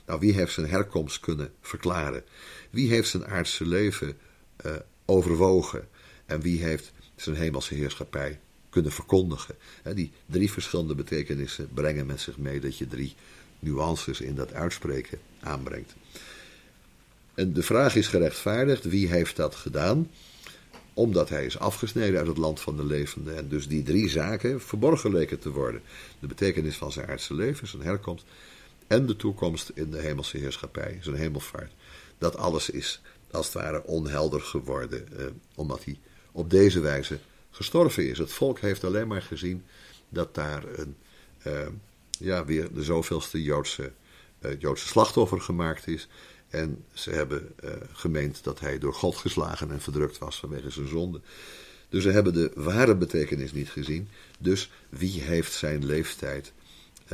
[0.06, 2.24] Nou, wie heeft zijn herkomst kunnen verklaren?
[2.70, 4.16] Wie heeft zijn aardse leven
[4.66, 4.72] uh,
[5.04, 5.88] overwogen?
[6.26, 8.40] En wie heeft zijn hemelse heerschappij
[8.70, 9.54] kunnen verkondigen?
[9.94, 13.14] die drie verschillende betekenissen brengen met zich mee dat je drie
[13.58, 15.94] nuances in dat uitspreken aanbrengt.
[17.38, 20.10] En de vraag is gerechtvaardigd, wie heeft dat gedaan?
[20.94, 23.36] Omdat hij is afgesneden uit het land van de levenden.
[23.36, 25.82] En dus die drie zaken verborgen leken te worden.
[26.20, 28.24] De betekenis van zijn aardse leven, zijn herkomst.
[28.86, 31.72] En de toekomst in de hemelse heerschappij, zijn hemelvaart.
[32.18, 35.18] Dat alles is als het ware onhelder geworden.
[35.18, 35.24] Eh,
[35.54, 35.98] omdat hij
[36.32, 37.18] op deze wijze
[37.50, 38.18] gestorven is.
[38.18, 39.64] Het volk heeft alleen maar gezien
[40.08, 40.96] dat daar een,
[41.38, 41.66] eh,
[42.18, 43.92] ja, weer de zoveelste Joodse,
[44.40, 46.08] uh, Joodse slachtoffer gemaakt is.
[46.50, 50.88] En ze hebben uh, gemeend dat hij door God geslagen en verdrukt was vanwege zijn
[50.88, 51.20] zonde.
[51.88, 54.08] Dus ze hebben de ware betekenis niet gezien.
[54.38, 56.52] Dus wie heeft zijn leeftijd,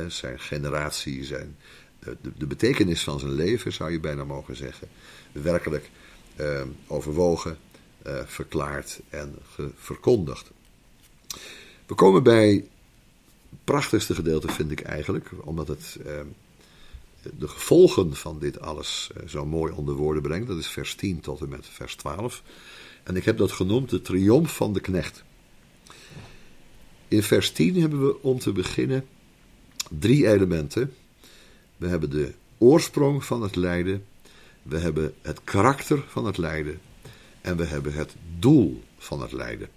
[0.07, 1.57] zijn generatie, zijn,
[1.99, 4.87] uh, de, de, betekenis van zijn leven, zou je bijna mogen zeggen,
[5.31, 5.89] werkelijk
[6.87, 7.57] overwogen,
[8.25, 9.35] verklaard en
[9.75, 10.51] verkondigd.
[11.85, 12.49] We komen bij
[13.49, 15.97] het prachtigste gedeelte, vind ik eigenlijk, omdat het
[17.37, 20.47] de gevolgen van dit alles eh, zo mooi onder woorden brengt.
[20.47, 22.43] Dat is vers 10 tot en met vers 12.
[23.03, 25.23] En ik heb dat genoemd de triomf van de knecht.
[27.07, 29.05] In vers 10 hebben we om te beginnen
[29.89, 30.93] drie elementen.
[31.77, 34.05] We hebben de oorsprong van het lijden,
[34.63, 36.79] we hebben het karakter van het lijden
[37.41, 39.69] en we hebben het doel van het lijden.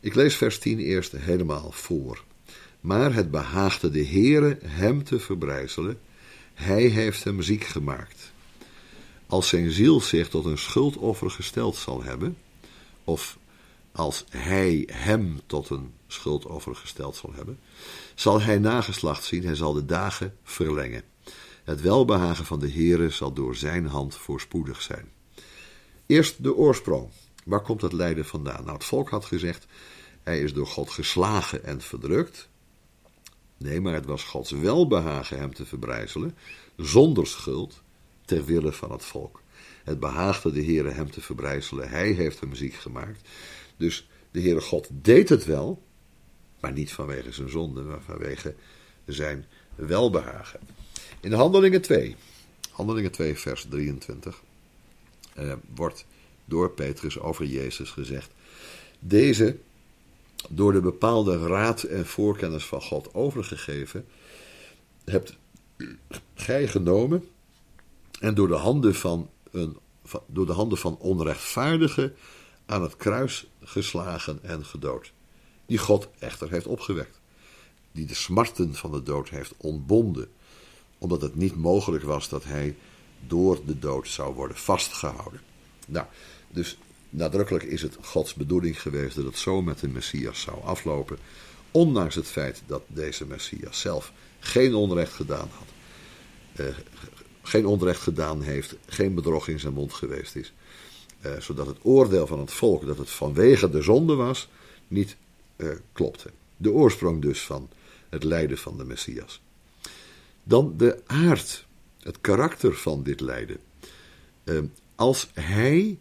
[0.00, 2.24] Ik lees vers 10 eerst helemaal voor.
[2.80, 5.98] Maar het behaagde de Heere hem te verbrijzelen
[6.60, 8.32] hij heeft hem ziek gemaakt.
[9.26, 12.36] Als zijn ziel zich tot een schuldoffer gesteld zal hebben,
[13.04, 13.38] of
[13.92, 17.58] als hij hem tot een schuldoffer gesteld zal hebben,
[18.14, 21.02] zal hij nageslacht zien, hij zal de dagen verlengen.
[21.64, 25.10] Het welbehagen van de Heere zal door zijn hand voorspoedig zijn.
[26.06, 27.08] Eerst de oorsprong.
[27.44, 28.64] Waar komt het lijden vandaan?
[28.64, 29.66] Nou, het volk had gezegd,
[30.22, 32.48] hij is door God geslagen en verdrukt.
[33.62, 36.36] Nee, maar het was Gods welbehagen hem te verbrijzelen,
[36.76, 37.82] zonder schuld,
[38.24, 39.42] ter wille van het volk.
[39.84, 43.28] Het behaagde de Heere hem te verbrijzelen, hij heeft hem ziek gemaakt.
[43.76, 45.82] Dus de Heere God deed het wel,
[46.60, 48.54] maar niet vanwege zijn zonde, maar vanwege
[49.04, 50.60] zijn welbehagen.
[51.20, 52.16] In Handelingen 2,
[52.70, 54.42] Handelingen 2, vers 23,
[55.34, 56.06] eh, wordt
[56.44, 58.30] door Petrus over Jezus gezegd:
[58.98, 59.58] Deze
[60.48, 64.06] door de bepaalde raad en voorkennis van God overgegeven,
[65.04, 65.36] hebt
[66.34, 67.28] gij genomen
[68.20, 69.76] en door de handen van, een,
[70.26, 72.14] door de handen van onrechtvaardigen
[72.66, 75.12] aan het kruis geslagen en gedood.
[75.66, 77.20] Die God echter heeft opgewekt.
[77.92, 80.28] Die de smarten van de dood heeft ontbonden.
[80.98, 82.76] Omdat het niet mogelijk was dat hij
[83.26, 85.40] door de dood zou worden vastgehouden.
[85.86, 86.06] Nou,
[86.48, 86.78] dus
[87.10, 91.18] nadrukkelijk is het Gods bedoeling geweest dat het zo met de Messias zou aflopen.
[91.70, 95.66] Ondanks het feit dat deze Messias zelf geen onrecht gedaan had.
[96.52, 96.74] Eh,
[97.42, 100.52] geen onrecht gedaan heeft, geen bedrog in zijn mond geweest is.
[101.20, 104.48] Eh, zodat het oordeel van het volk dat het vanwege de zonde was,
[104.88, 105.16] niet
[105.56, 106.30] uh, klopte.
[106.56, 107.68] De oorsprong dus van
[108.08, 109.40] het lijden van de Messias.
[110.42, 111.66] Dan de aard,
[112.02, 113.58] het karakter van dit lijden.
[114.94, 115.98] als hij,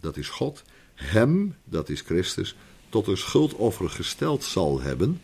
[0.00, 0.62] dat is God,
[0.94, 2.56] hem, dat is Christus,
[2.88, 5.22] tot een schuldoffer gesteld zal hebben,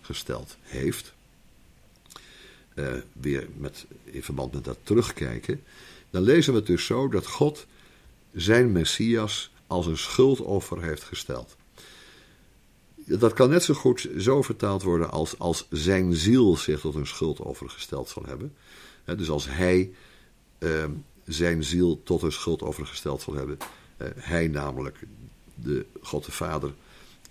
[0.00, 1.14] gesteld heeft,
[2.74, 5.62] uh, weer met, in verband met dat terugkijken,
[6.10, 7.66] dan lezen we het dus zo dat God
[8.32, 11.56] zijn Messias als een schuldoffer heeft gesteld.
[12.94, 17.06] Dat kan net zo goed zo vertaald worden als, als zijn ziel zich tot een
[17.06, 18.54] schuldoffer gesteld zal hebben.
[19.04, 19.92] dus als hij
[20.58, 20.84] uh,
[21.24, 23.58] zijn ziel tot een schuldoffer gesteld zal hebben,
[24.16, 24.98] hij namelijk,
[25.54, 26.74] de God de Vader,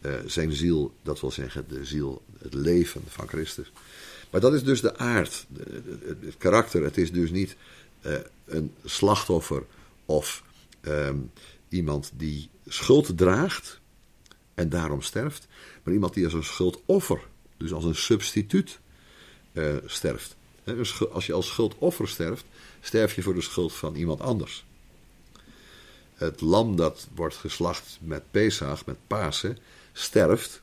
[0.02, 3.72] uh, zijn ziel, dat wil zeggen de ziel, het leven van Christus.
[4.30, 5.46] Maar dat is dus de aard,
[6.22, 6.84] het karakter.
[6.84, 7.56] Het is dus niet
[8.02, 8.16] uh,
[8.46, 9.64] een slachtoffer
[10.06, 10.44] of
[10.82, 11.32] um,
[11.70, 13.80] iemand die schuld draagt
[14.54, 15.48] en daarom sterft,
[15.84, 18.80] maar iemand die als een schuldoffer, dus als een substituut,
[19.86, 20.36] sterft.
[21.12, 22.46] Als je als schuldoffer sterft,
[22.82, 24.66] sterf je voor de schuld van iemand anders.
[26.18, 29.58] Het lam dat wordt geslacht met Pesach, met Pasen,
[29.94, 30.62] sterft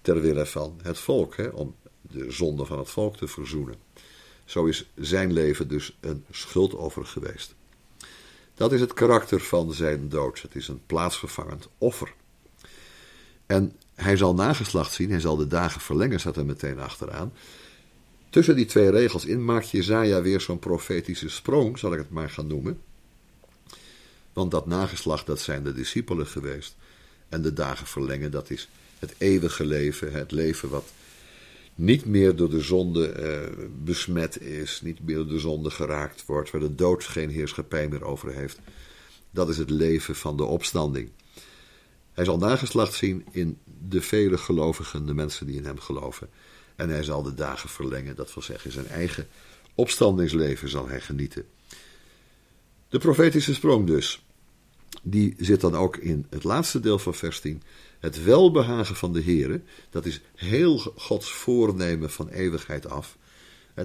[0.00, 3.74] ter wille van het volk, hè, om de zonde van het volk te verzoenen.
[4.44, 7.54] Zo is zijn leven dus een schuldoffer geweest.
[8.54, 10.42] Dat is het karakter van zijn dood.
[10.42, 12.14] Het is een plaatsvervangend offer.
[13.46, 17.32] En hij zal nageslacht zien, hij zal de dagen verlengen, staat er meteen achteraan.
[18.30, 22.30] Tussen die twee regels in maakt Jezaja weer zo'n profetische sprong, zal ik het maar
[22.30, 22.80] gaan noemen.
[24.38, 26.76] Want dat nageslacht, dat zijn de discipelen geweest.
[27.28, 28.68] En de dagen verlengen, dat is
[28.98, 30.92] het eeuwige leven, het leven wat
[31.74, 36.50] niet meer door de zonde uh, besmet is, niet meer door de zonde geraakt wordt,
[36.50, 38.58] waar de dood geen heerschappij meer over heeft.
[39.30, 41.10] Dat is het leven van de opstanding.
[42.12, 43.58] Hij zal nageslacht zien in
[43.88, 46.28] de vele gelovigen, de mensen die in hem geloven.
[46.76, 49.26] En hij zal de dagen verlengen, dat wil zeggen, zijn eigen
[49.74, 51.46] opstandingsleven zal hij genieten.
[52.88, 54.22] De profetische sprong dus,
[55.02, 57.62] die zit dan ook in het laatste deel van vers 10.
[57.98, 63.16] Het welbehagen van de Heere, dat is heel Gods voornemen van eeuwigheid af.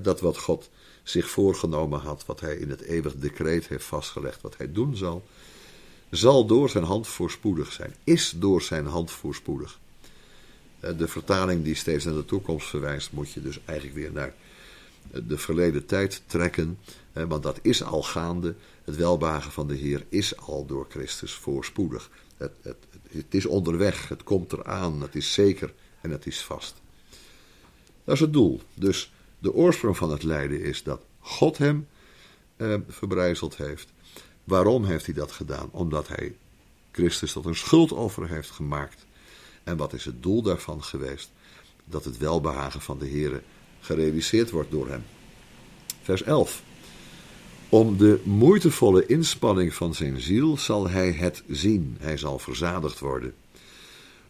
[0.02, 0.70] Dat wat God
[1.04, 5.24] zich voorgenomen had, wat hij in het eeuwig decreet heeft vastgelegd, wat hij doen zal,
[6.10, 7.96] zal door zijn hand voorspoedig zijn.
[8.04, 9.80] Is door zijn hand voorspoedig.
[10.80, 14.34] De vertaling die steeds naar de toekomst verwijst, moet je dus eigenlijk weer naar
[15.28, 16.78] de verleden tijd trekken.
[17.14, 18.56] Want dat is al gaande.
[18.84, 22.10] Het welbehagen van de Heer is al door Christus voorspoedig.
[22.38, 22.78] Het, het,
[23.10, 26.82] het is onderweg, het komt eraan, het is zeker en het is vast.
[28.04, 28.62] Dat is het doel.
[28.74, 31.88] Dus de oorsprong van het lijden is dat God hem
[32.56, 33.88] eh, verbrijzeld heeft.
[34.44, 35.70] Waarom heeft hij dat gedaan?
[35.72, 36.36] Omdat hij
[36.92, 39.06] Christus tot een schuldoffer heeft gemaakt.
[39.64, 41.32] En wat is het doel daarvan geweest?
[41.86, 43.44] Dat het welbehagen van de Heer
[43.80, 45.04] gerealiseerd wordt door hem.
[46.02, 46.64] Vers 11.
[47.74, 53.34] Om de moeitevolle inspanning van zijn ziel zal hij het zien, hij zal verzadigd worden.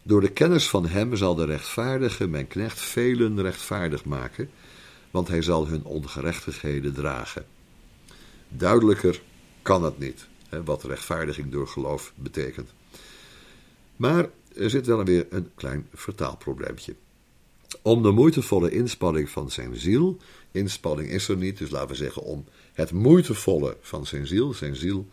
[0.02, 4.50] Door de kennis van hem zal de rechtvaardige mijn knecht velen rechtvaardig maken,
[5.10, 7.46] want hij zal hun ongerechtigheden dragen.
[8.48, 9.22] Duidelijker
[9.62, 10.26] kan het niet,
[10.64, 12.70] wat rechtvaardiging door geloof betekent.
[13.96, 16.94] Maar er zit wel weer een klein vertaalprobleempje.
[17.82, 20.16] Om de moeitevolle inspanning van zijn ziel,
[20.50, 22.44] inspanning is er niet, dus laten we zeggen om
[22.74, 25.08] het moeitevolle van zijn ziel, zijn ziel,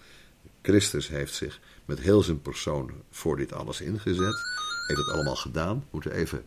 [0.62, 4.36] Christus heeft zich met heel zijn persoon voor dit alles ingezet,
[4.88, 6.44] heeft het allemaal gedaan, moeten even...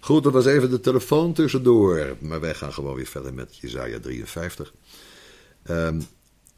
[0.00, 4.00] Goed, dat was even de telefoon tussendoor, maar wij gaan gewoon weer verder met Jezaja
[4.00, 4.72] 53.
[5.70, 6.02] Um,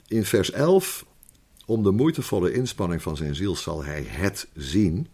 [0.07, 1.05] in vers 11,
[1.67, 5.09] om de moeitevolle inspanning van zijn ziel zal hij het zien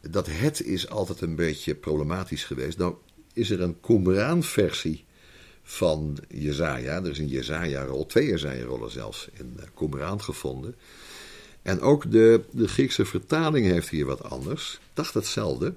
[0.00, 2.78] dat het is altijd een beetje problematisch geweest.
[2.78, 2.94] Nou
[3.32, 5.04] is er een Qumran-versie
[5.68, 6.96] van Jezaja.
[6.96, 10.74] Er is een Jezaja-rol, twee Jezaja-rollen zelfs in uh, Qumran gevonden.
[11.62, 14.80] En ook de, de Griekse vertaling heeft hier wat anders.
[14.94, 15.74] Dacht hetzelfde.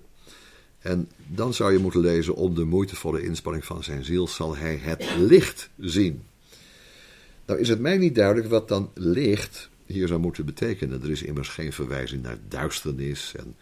[0.80, 4.76] En dan zou je moeten lezen: om de moeitevolle inspanning van zijn ziel zal hij
[4.76, 6.24] het licht zien.
[7.46, 11.04] Nou is het mij niet duidelijk wat dan licht hier zou moeten betekenen.
[11.04, 13.34] Er is immers geen verwijzing naar duisternis.
[13.36, 13.56] En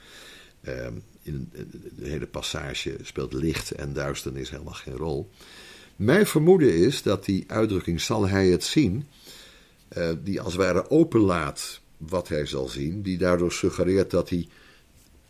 [0.61, 1.49] ehm, in
[1.95, 5.29] de hele passage speelt licht en duisternis helemaal geen rol.
[5.97, 9.07] Mijn vermoeden is dat die uitdrukking zal hij het zien,
[9.97, 14.47] uh, die als het ware openlaat wat hij zal zien, die daardoor suggereert dat hij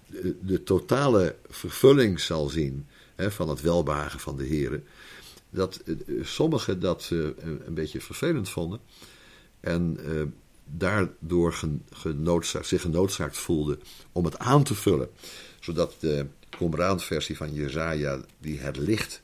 [0.05, 2.85] de, de totale vervulling zal zien
[3.17, 4.81] van het welbehagen van de Heer.
[5.49, 8.79] Dat uh, sommigen dat een beetje vervelend vonden
[9.59, 9.97] en
[10.65, 11.53] daardoor
[11.91, 13.79] genoodzaakt, zich genoodzaakt voelden
[14.11, 15.09] om het aan te vullen,
[15.59, 19.21] zodat de Qumran-versie van Jezaja, die het licht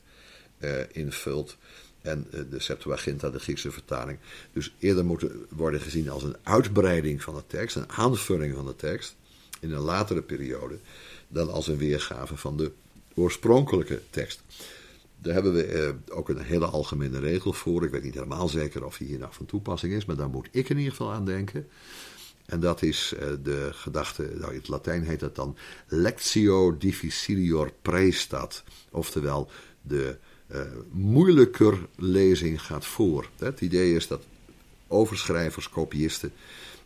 [0.92, 1.56] invult,
[2.02, 4.18] en de Septuaginta, de Griekse vertaling,
[4.52, 8.76] dus eerder moeten worden gezien als een uitbreiding van de tekst, een aanvulling van de
[8.76, 9.16] tekst
[9.60, 10.78] in een latere periode,
[11.28, 12.72] dan als een weergave van de
[13.14, 14.42] oorspronkelijke tekst.
[15.18, 17.84] Daar hebben we eh, ook een hele algemene regel voor.
[17.84, 20.48] Ik weet niet helemaal zeker of die hier nou van toepassing is, maar daar moet
[20.50, 21.68] ik in ieder geval aan denken.
[22.46, 25.56] En dat is eh, de gedachte, nou in het Latijn heet dat dan
[25.86, 28.62] lectio difficilior prestat.
[28.90, 29.50] Oftewel,
[29.82, 30.16] de
[30.54, 33.28] uh, moeilijker lezing gaat voor.
[33.38, 34.22] Het idee is dat
[34.88, 36.32] overschrijvers, kopiisten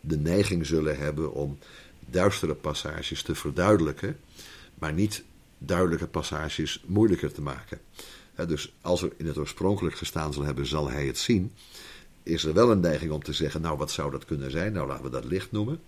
[0.01, 1.57] de neiging zullen hebben om
[1.99, 4.19] duistere passages te verduidelijken,
[4.75, 5.23] maar niet
[5.57, 7.79] duidelijke passages moeilijker te maken.
[8.47, 11.51] dus als er in het oorspronkelijk gestaan zal hebben, zal hij het zien.
[12.23, 14.73] Is er wel een neiging om te zeggen, nou wat zou dat kunnen zijn?
[14.73, 15.79] Nou laten we dat licht noemen.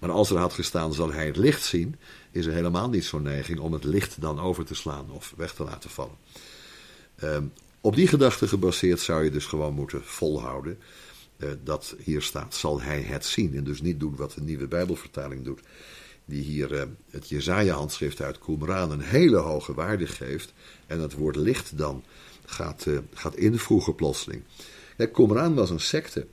[0.00, 1.96] Maar als er had gestaan, zal hij het licht zien,
[2.30, 5.54] is er helemaal niet zo'n neiging om het licht dan over te slaan of weg
[5.54, 6.16] te laten vallen.
[7.24, 10.78] Um, op die gedachte gebaseerd zou je dus gewoon moeten volhouden
[11.36, 13.56] uh, dat hier staat, zal hij het zien.
[13.56, 15.60] En dus niet doen wat de nieuwe Bijbelvertaling doet,
[16.24, 20.52] die hier uh, het Jezaja-handschrift uit Qumran een hele hoge waarde geeft
[20.86, 22.02] en het woord licht dan
[22.44, 24.42] gaat, uh, gaat invoegen plotseling.
[24.96, 26.26] Ja, Qumran was een secte.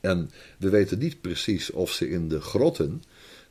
[0.00, 3.02] En we weten niet precies of ze in de grotten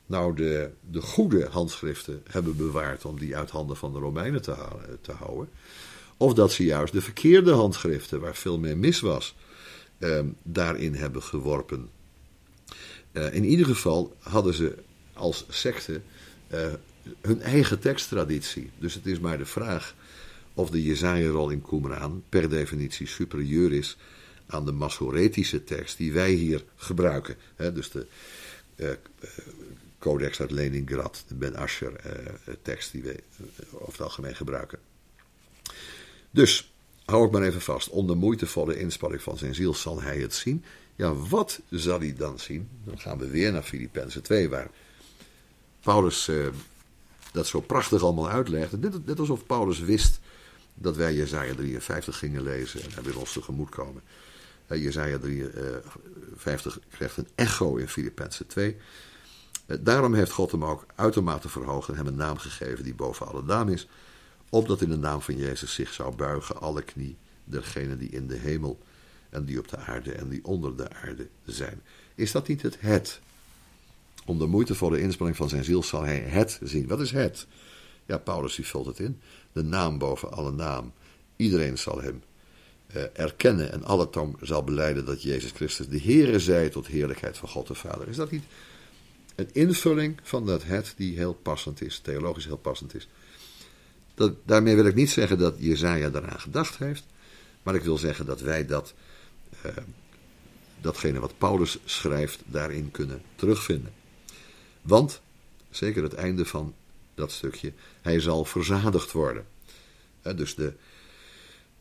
[0.06, 4.54] nou de, de goede handschriften hebben bewaard om die uit handen van de Romeinen te,
[5.00, 5.48] te houden.
[6.16, 9.34] Of dat ze juist de verkeerde handschriften, waar veel meer mis was,
[9.98, 11.88] eh, daarin hebben geworpen.
[13.12, 14.74] Uh, in ieder geval hadden ze
[15.12, 16.00] als secte
[16.52, 16.66] uh,
[17.20, 18.70] hun eigen teksttraditie.
[18.78, 19.94] Dus het is maar de vraag
[20.54, 23.96] of de Jezaja-rol in Qumran per definitie superieur is
[24.46, 27.36] aan de Masoretische tekst die wij hier gebruiken.
[27.56, 28.06] Dus de
[29.98, 32.00] Codex uit Leningrad, de Ben Asher
[32.62, 33.20] tekst die wij
[33.72, 34.78] over het algemeen gebruiken.
[36.36, 36.72] Dus,
[37.04, 37.88] hou ik maar even vast.
[37.88, 40.64] Onder moeitevolle inspanning van zijn ziel zal hij het zien.
[40.96, 42.68] Ja, wat zal hij dan zien?
[42.84, 44.70] Dan gaan we weer naar Filippenzen 2, waar
[45.80, 46.46] Paulus eh,
[47.32, 48.80] dat zo prachtig allemaal uitlegt.
[48.80, 50.20] Net, alsof Paulus wist
[50.74, 54.02] dat wij Jezaja 53 gingen lezen en hij ons tegemoet komen.
[54.68, 58.76] Uh, Jezaja 53 krijgt een echo in Filippenzen 2.
[59.66, 63.26] Uh, daarom heeft God hem ook uitermate verhoogd en hem een naam gegeven die boven
[63.26, 63.88] alle naam is
[64.50, 68.36] opdat in de naam van Jezus zich zou buigen alle knie dergenen die in de
[68.36, 68.78] hemel
[69.30, 71.82] en die op de aarde en die onder de aarde zijn.
[72.14, 73.20] Is dat niet het het?
[74.24, 76.86] Om de moeitevolle inspanning van zijn ziel zal hij het zien.
[76.86, 77.46] Wat is het?
[78.06, 79.20] Ja, Paulus die vult het in.
[79.52, 80.92] De naam boven alle naam.
[81.36, 82.22] Iedereen zal hem
[82.86, 87.38] eh, erkennen en alle tong zal beleiden dat Jezus Christus de Heere zij tot heerlijkheid
[87.38, 88.08] van God de Vader.
[88.08, 88.44] Is dat niet
[89.34, 93.08] een invulling van dat het die heel passend is, theologisch heel passend is?
[94.16, 97.04] Dat, daarmee wil ik niet zeggen dat Jezaja daaraan gedacht heeft,
[97.62, 98.94] maar ik wil zeggen dat wij dat,
[99.66, 99.72] uh,
[100.80, 103.92] datgene wat Paulus schrijft daarin kunnen terugvinden.
[104.82, 105.20] Want,
[105.70, 106.74] zeker het einde van
[107.14, 107.72] dat stukje,
[108.02, 109.46] hij zal verzadigd worden.
[110.22, 110.72] dus de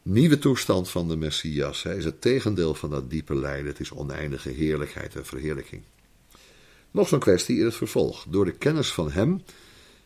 [0.01, 3.65] nieuwe toestand van de Messias hij is het tegendeel van dat diepe lijden.
[3.65, 5.81] Het is oneindige heerlijkheid en verheerlijking.
[6.91, 8.25] Nog zo'n kwestie in het vervolg.
[8.29, 9.41] Door de kennis van hem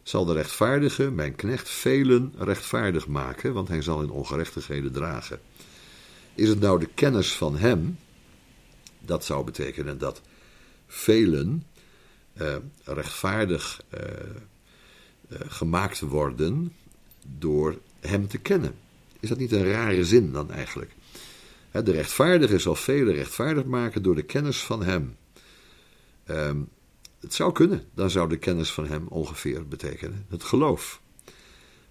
[0.10, 5.40] zal de rechtvaardige, mijn knecht, velen rechtvaardig maken, want hij zal in ongerechtigheden dragen.
[6.36, 7.98] Is het nou de kennis van hem?
[9.00, 10.22] Dat zou betekenen dat
[10.88, 11.64] velen
[12.34, 16.74] eh, rechtvaardig eh, eh, gemaakt worden
[17.28, 18.76] door hem te kennen.
[19.20, 20.92] Is dat niet een rare zin dan eigenlijk?
[21.72, 25.16] De rechtvaardige zal velen rechtvaardig maken door de kennis van hem.
[26.26, 26.58] Ehm,
[27.20, 31.02] het zou kunnen, dan zou de kennis van hem ongeveer betekenen het geloof.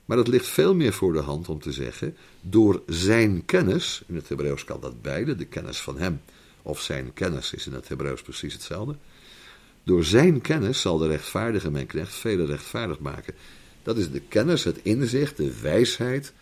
[0.04, 4.14] Maar het ligt veel meer voor de hand om te zeggen, door zijn kennis, in
[4.14, 6.20] het Hebreeuws kan dat beide, de kennis van hem
[6.62, 8.96] of zijn kennis is in het Hebreeuws precies hetzelfde.
[9.84, 13.34] Door zijn kennis zal de rechtvaardige mijn knecht vele rechtvaardig maken.
[13.82, 16.32] Dat is de kennis, het inzicht, de wijsheid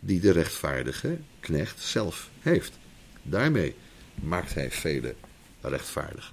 [0.00, 2.78] die de rechtvaardige knecht zelf heeft.
[3.22, 3.74] Daarmee
[4.14, 5.14] maakt hij vele
[5.60, 6.32] rechtvaardig.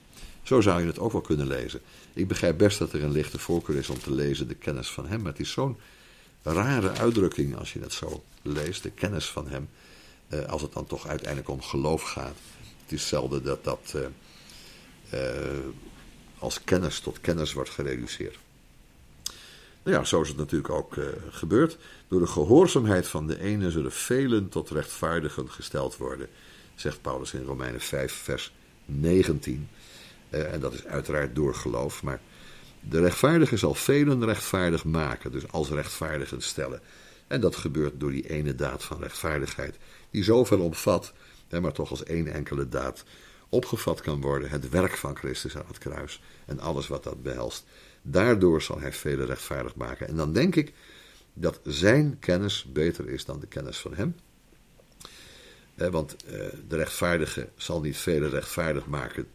[0.52, 1.82] Zo zou je het ook wel kunnen lezen.
[2.14, 5.08] Ik begrijp best dat er een lichte voorkeur is om te lezen de kennis van
[5.08, 5.78] hem, maar het is zo'n
[6.44, 9.70] rare uitdrukking als je het zo leest, de kennis van hem,
[10.28, 12.36] eh, als het dan toch uiteindelijk om geloof gaat.
[12.84, 15.60] Het is zelden dat dat eh, eh,
[16.40, 18.38] als kennis tot kennis wordt gereduceerd.
[19.84, 20.96] Nou ja, zo is het natuurlijk ook
[21.30, 21.78] gebeurd.
[22.08, 26.28] Door de gehoorzaamheid van de ene zullen velen tot rechtvaardigen gesteld worden,
[26.76, 28.52] zegt Paulus in Romeinen 5, vers
[28.86, 29.68] 19.
[30.32, 32.22] Uh, en dat is uiteraard door geloof, maar
[32.80, 36.82] de rechtvaardige zal velen rechtvaardig maken, dus als rechtvaardigen stellen.
[37.28, 39.78] En dat gebeurt door die ene daad van rechtvaardigheid,
[40.10, 41.14] die zoveel omvat,
[41.62, 43.04] maar toch als één enkele daad
[43.50, 47.66] opgevat kan worden: het werk van Christus aan het kruis en alles wat dat behelst.
[48.02, 50.08] Daardoor zal hij velen rechtvaardig maken.
[50.08, 50.74] En dan denk ik
[51.34, 54.16] dat zijn kennis beter is dan de kennis van hem.
[55.76, 56.34] Want eh,
[56.68, 59.28] de rechtvaardige zal niet velen rechtvaardig maken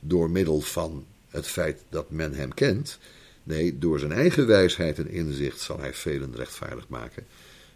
[0.00, 2.98] door middel van het feit dat men hem kent.
[3.42, 7.26] Nee, door zijn eigen wijsheid en inzicht zal hij velen rechtvaardig maken.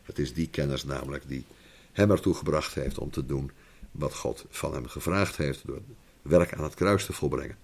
[0.02, 1.44] Het is die kennis namelijk die
[1.92, 3.50] hem ertoe gebracht heeft om te doen
[3.90, 5.80] wat God van hem gevraagd heeft door
[6.22, 7.56] werk aan het kruis te volbrengen.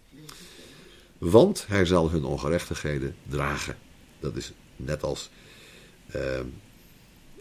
[1.19, 3.77] Want hij zal hun ongerechtigheden dragen.
[4.21, 5.31] Dat is net als
[6.15, 6.41] uh,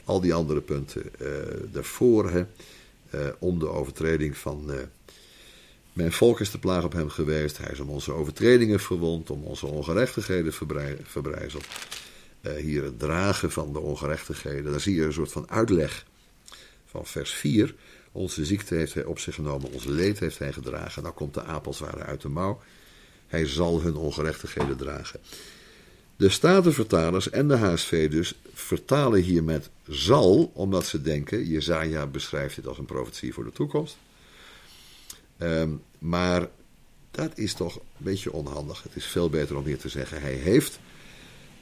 [0.04, 1.28] al die andere punten uh,
[1.72, 2.30] daarvoor.
[2.30, 2.46] Hè,
[3.16, 4.72] uh, om de overtreding van
[5.96, 7.58] mijn volk is de plaag op hem geweest.
[7.58, 10.54] Hij is om onze overtredingen verwond, om onze ongerechtigheden
[11.04, 11.66] verbrijzeld.
[12.42, 14.72] hier het dragen van de ongerechtigheden.
[14.72, 16.06] Daar zie je een soort van uitleg
[16.86, 17.76] van vers 4.
[18.12, 21.04] Onze ziekte heeft hij op zich genomen, ons leed heeft hij gedragen.
[21.04, 22.62] Nou komt de apelsware uit de mouw.
[23.28, 25.20] Hij zal hun ongerechtigheden dragen.
[26.16, 32.56] De Statenvertalers en de HSV dus vertalen hier met zal, omdat ze denken, Jezaja beschrijft
[32.56, 33.98] dit als een profetie voor de toekomst.
[35.38, 36.50] Um, maar
[37.12, 38.84] dat is toch een beetje onhandig.
[38.84, 40.80] Het is veel beter om hier te zeggen, hij heeft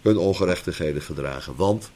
[0.02, 1.56] hun ongerechtigheden gedragen.
[1.56, 1.92] Want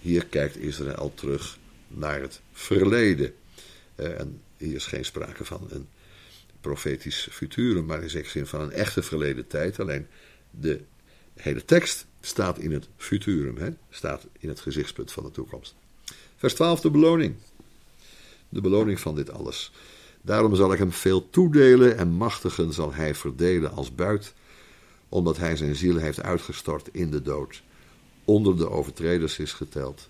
[0.00, 1.58] hier kijkt Israël terug
[1.88, 3.34] naar het verleden.
[3.96, 5.88] Uh, en hier is geen sprake van een
[6.60, 9.80] profetisch futurum, maar in zekere zin van een echte verleden tijd.
[9.80, 10.06] Alleen
[10.50, 10.80] de
[11.34, 13.68] hele tekst staat in het futurum, hè?
[13.90, 15.74] staat in het gezichtspunt van de toekomst.
[16.36, 17.34] Vers 12, de beloning.
[18.48, 19.72] De beloning van dit alles.
[20.24, 24.34] Daarom zal ik hem veel toedelen en machtigen zal hij verdelen als buit,
[25.08, 27.62] omdat hij zijn ziel heeft uitgestort in de dood.
[28.24, 30.08] Onder de overtreders is geteld,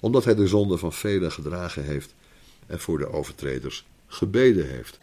[0.00, 2.14] omdat hij de zonde van velen gedragen heeft
[2.66, 4.98] en voor de overtreders gebeden heeft.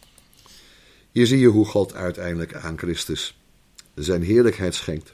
[1.11, 3.37] Hier zie je hoe God uiteindelijk aan Christus
[3.93, 5.13] zijn heerlijkheid schenkt.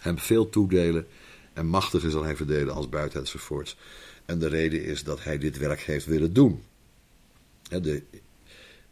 [0.00, 1.06] Hem veel toedelen
[1.52, 3.76] en machtiger zal hij verdelen als buiten enzovoorts.
[4.24, 6.62] En de reden is dat hij dit werk heeft willen doen.
[7.68, 8.02] De,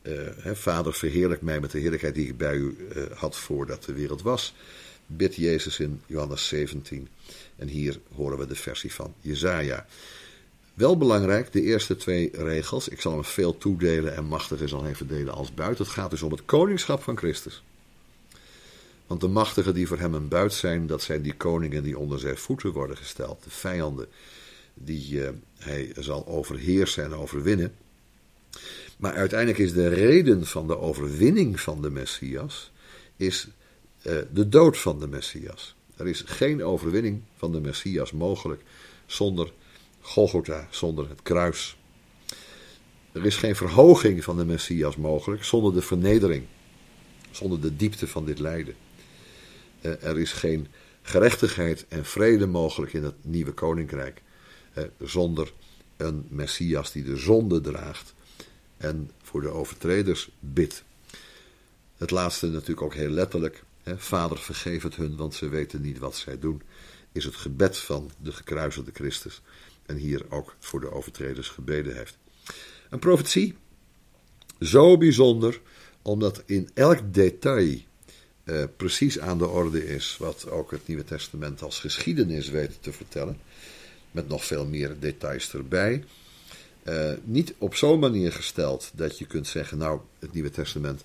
[0.03, 3.93] uh, Vader, verheerlijk mij met de heerlijkheid die ik bij u uh, had voordat de
[3.93, 4.55] wereld was.
[5.07, 7.09] Bid Jezus in Johannes 17.
[7.57, 9.87] En hier horen we de versie van Jezaja.
[10.75, 12.89] Wel belangrijk, de eerste twee regels.
[12.89, 15.79] Ik zal hem veel toedelen en machtiger zal hij verdelen als buit.
[15.79, 17.63] Het gaat dus om het koningschap van Christus.
[19.07, 22.19] Want de machtigen die voor hem een buit zijn, dat zijn die koningen die onder
[22.19, 23.45] zijn voeten worden gesteld.
[23.45, 24.07] De vijanden
[24.75, 25.29] die uh,
[25.59, 27.75] hij zal overheersen en overwinnen.
[29.01, 32.71] Maar uiteindelijk is de reden van de overwinning van de Messias
[33.17, 33.49] is,
[34.03, 35.75] uh, de dood van de Messias.
[35.97, 38.63] Er is geen overwinning van de Messias mogelijk
[39.07, 39.53] zonder
[40.01, 41.77] Golgotha, zonder het kruis.
[43.13, 46.45] Er is geen verhoging van de Messias mogelijk zonder de vernedering,
[47.31, 48.75] zonder de diepte van dit lijden.
[49.81, 50.69] Eh, er is geen
[51.03, 54.23] gerechtigheid en vrede mogelijk in het nieuwe koninkrijk
[54.73, 55.53] eh, zonder
[55.97, 58.15] een Messias die de zonde draagt
[58.81, 60.85] en voor de overtreders bidt.
[61.97, 63.63] Het laatste natuurlijk ook heel letterlijk.
[63.85, 66.63] Vader, vergeef het hun, want ze weten niet wat zij doen.
[67.13, 69.43] Is het gebed van de gekruisigde Christus
[69.87, 72.19] en hier ook voor de overtreders gebeden heeft.
[72.91, 73.55] Een profetie,
[74.61, 75.61] zo bijzonder,
[76.03, 77.79] omdat in elk detail
[78.45, 82.93] eh, precies aan de orde is wat ook het Nieuwe Testament als geschiedenis weet te
[82.93, 83.39] vertellen,
[84.11, 86.05] met nog veel meer details erbij.
[86.91, 91.05] Uh, niet op zo'n manier gesteld dat je kunt zeggen, nou, het Nieuwe Testament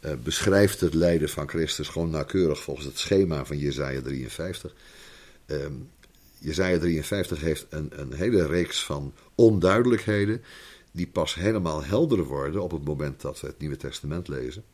[0.00, 4.74] uh, beschrijft het lijden van Christus gewoon nauwkeurig volgens het schema van Jesaja 53.
[5.46, 5.90] Um,
[6.38, 10.42] Jezaja 53 heeft een, een hele reeks van onduidelijkheden
[10.90, 14.64] die pas helemaal helder worden op het moment dat we het Nieuwe Testament lezen.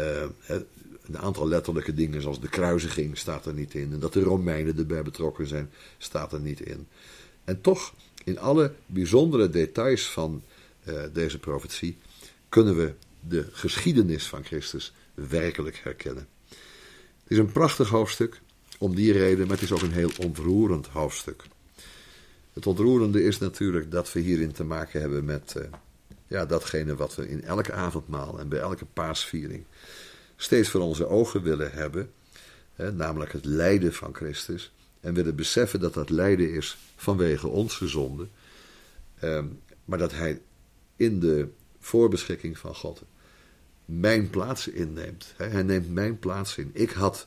[0.00, 0.22] Uh,
[1.06, 4.78] een aantal letterlijke dingen zoals de kruisiging staat er niet in en dat de Romeinen
[4.78, 6.88] erbij betrokken zijn staat er niet in.
[7.44, 7.94] En toch,
[8.24, 10.42] in alle bijzondere details van
[10.84, 11.98] uh, deze profetie
[12.48, 12.92] kunnen we
[13.28, 16.28] de geschiedenis van Christus werkelijk herkennen.
[17.22, 18.40] Het is een prachtig hoofdstuk
[18.78, 21.42] om die reden, maar het is ook een heel ontroerend hoofdstuk.
[22.52, 25.64] Het ontroerende is natuurlijk dat we hierin te maken hebben met uh,
[26.26, 29.64] ja, datgene wat we in elke avondmaal en bij elke paasviering
[30.36, 32.12] steeds voor onze ogen willen hebben,
[32.74, 34.72] hè, namelijk het lijden van Christus.
[35.00, 38.28] En willen beseffen dat dat lijden is vanwege onze zonde,
[39.18, 39.44] eh,
[39.84, 40.40] maar dat Hij
[40.96, 41.48] in de
[41.78, 43.02] voorbeschikking van God
[43.84, 45.34] mijn plaats inneemt.
[45.36, 46.70] Hij neemt mijn plaats in.
[46.72, 47.26] Ik had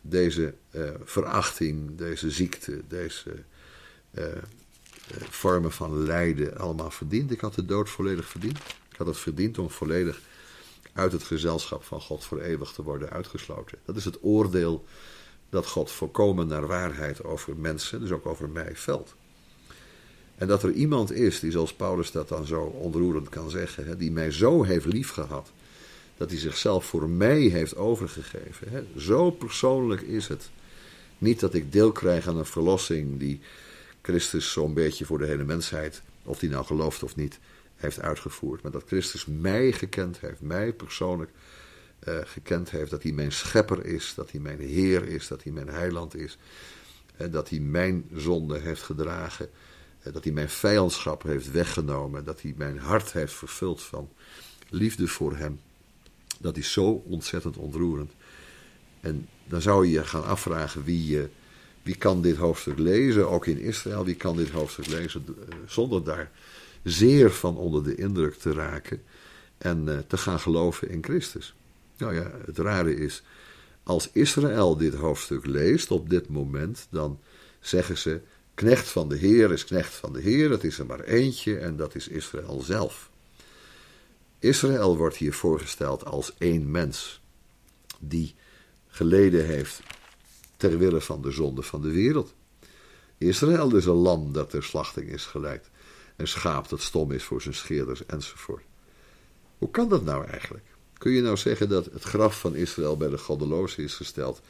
[0.00, 3.32] deze uh, verachting, deze ziekte, deze
[4.10, 4.32] uh, uh,
[5.30, 7.30] vormen van lijden allemaal verdiend.
[7.30, 8.58] Ik had de dood volledig verdiend.
[8.90, 10.20] Ik had het verdiend om volledig
[10.92, 13.78] uit het gezelschap van God voor eeuwig te worden uitgesloten.
[13.84, 14.84] Dat is het oordeel
[15.50, 19.14] dat God volkomen naar waarheid over mensen, dus ook over mij, velt.
[20.36, 24.10] En dat er iemand is die, zoals Paulus dat dan zo ontroerend kan zeggen, die
[24.10, 25.52] mij zo heeft liefgehad,
[26.16, 28.88] dat hij zichzelf voor mij heeft overgegeven.
[28.96, 30.50] Zo persoonlijk is het.
[31.18, 33.40] Niet dat ik deel krijg aan een verlossing die
[34.02, 37.38] Christus zo'n beetje voor de hele mensheid, of die nou gelooft of niet,
[37.76, 38.62] heeft uitgevoerd.
[38.62, 41.30] Maar dat Christus mij gekend heeft, mij persoonlijk
[42.08, 42.90] uh, gekend heeft.
[42.90, 46.38] Dat hij mijn schepper is, dat hij mijn Heer is, dat hij mijn heiland is.
[47.16, 49.48] En dat hij mijn zonde heeft gedragen.
[50.12, 52.24] Dat hij mijn vijandschap heeft weggenomen.
[52.24, 54.08] Dat hij mijn hart heeft vervuld van
[54.68, 55.60] liefde voor hem.
[56.38, 58.12] Dat is zo ontzettend ontroerend.
[59.00, 61.24] En dan zou je je gaan afvragen wie, uh,
[61.82, 66.04] wie kan dit hoofdstuk lezen, ook in Israël, wie kan dit hoofdstuk lezen uh, zonder
[66.04, 66.30] daar
[66.82, 69.02] zeer van onder de indruk te raken
[69.58, 71.54] en te gaan geloven in Christus.
[71.96, 73.22] Nou ja, het rare is,
[73.82, 77.20] als Israël dit hoofdstuk leest op dit moment, dan
[77.60, 78.20] zeggen ze,
[78.54, 81.76] knecht van de Heer is knecht van de Heer, het is er maar eentje en
[81.76, 83.10] dat is Israël zelf.
[84.38, 87.20] Israël wordt hier voorgesteld als één mens
[87.98, 88.34] die
[88.88, 89.80] geleden heeft
[90.56, 92.34] ter wille van de zonde van de wereld.
[93.18, 95.70] Israël is een lam dat ter slachting is geleid,
[96.16, 98.64] een schaap dat stom is voor zijn scheerders enzovoort.
[99.58, 100.64] Hoe kan dat nou eigenlijk?
[100.98, 104.40] Kun je nou zeggen dat het graf van Israël bij de goddelozen is gesteld,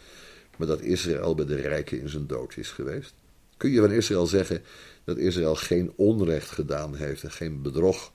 [0.56, 3.14] maar dat Israël bij de rijken in zijn dood is geweest?
[3.56, 4.62] Kun je van Israël zeggen
[5.04, 8.12] dat Israël geen onrecht gedaan heeft en geen bedrog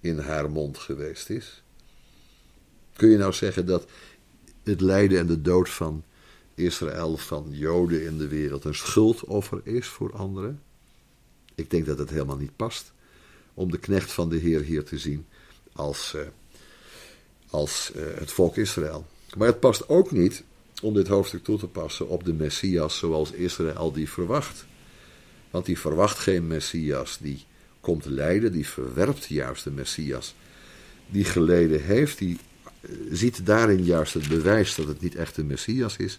[0.00, 1.62] in haar mond geweest is?
[2.96, 3.86] Kun je nou zeggen dat
[4.62, 6.04] het lijden en de dood van
[6.54, 10.62] Israël, van Joden in de wereld, een schuldoffer is voor anderen?
[11.54, 12.92] Ik denk dat het helemaal niet past
[13.54, 15.26] om de knecht van de Heer hier te zien
[15.72, 16.22] als, uh,
[17.50, 19.06] als uh, het volk Israël.
[19.36, 20.44] Maar het past ook niet
[20.82, 24.66] om dit hoofdstuk toe te passen op de Messias zoals Israël die verwacht.
[25.50, 27.44] Want die verwacht geen Messias die
[27.80, 30.34] komt lijden, die verwerpt juist de Messias
[31.06, 32.38] die geleden heeft, die
[32.80, 36.18] eh, ziet daarin juist het bewijs dat het niet echt de Messias is,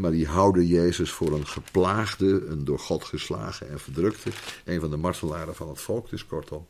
[0.00, 4.30] maar die houden Jezus voor een geplaagde, een door God geslagen en verdrukte,
[4.64, 6.66] een van de martelaren van het volk dus kortom.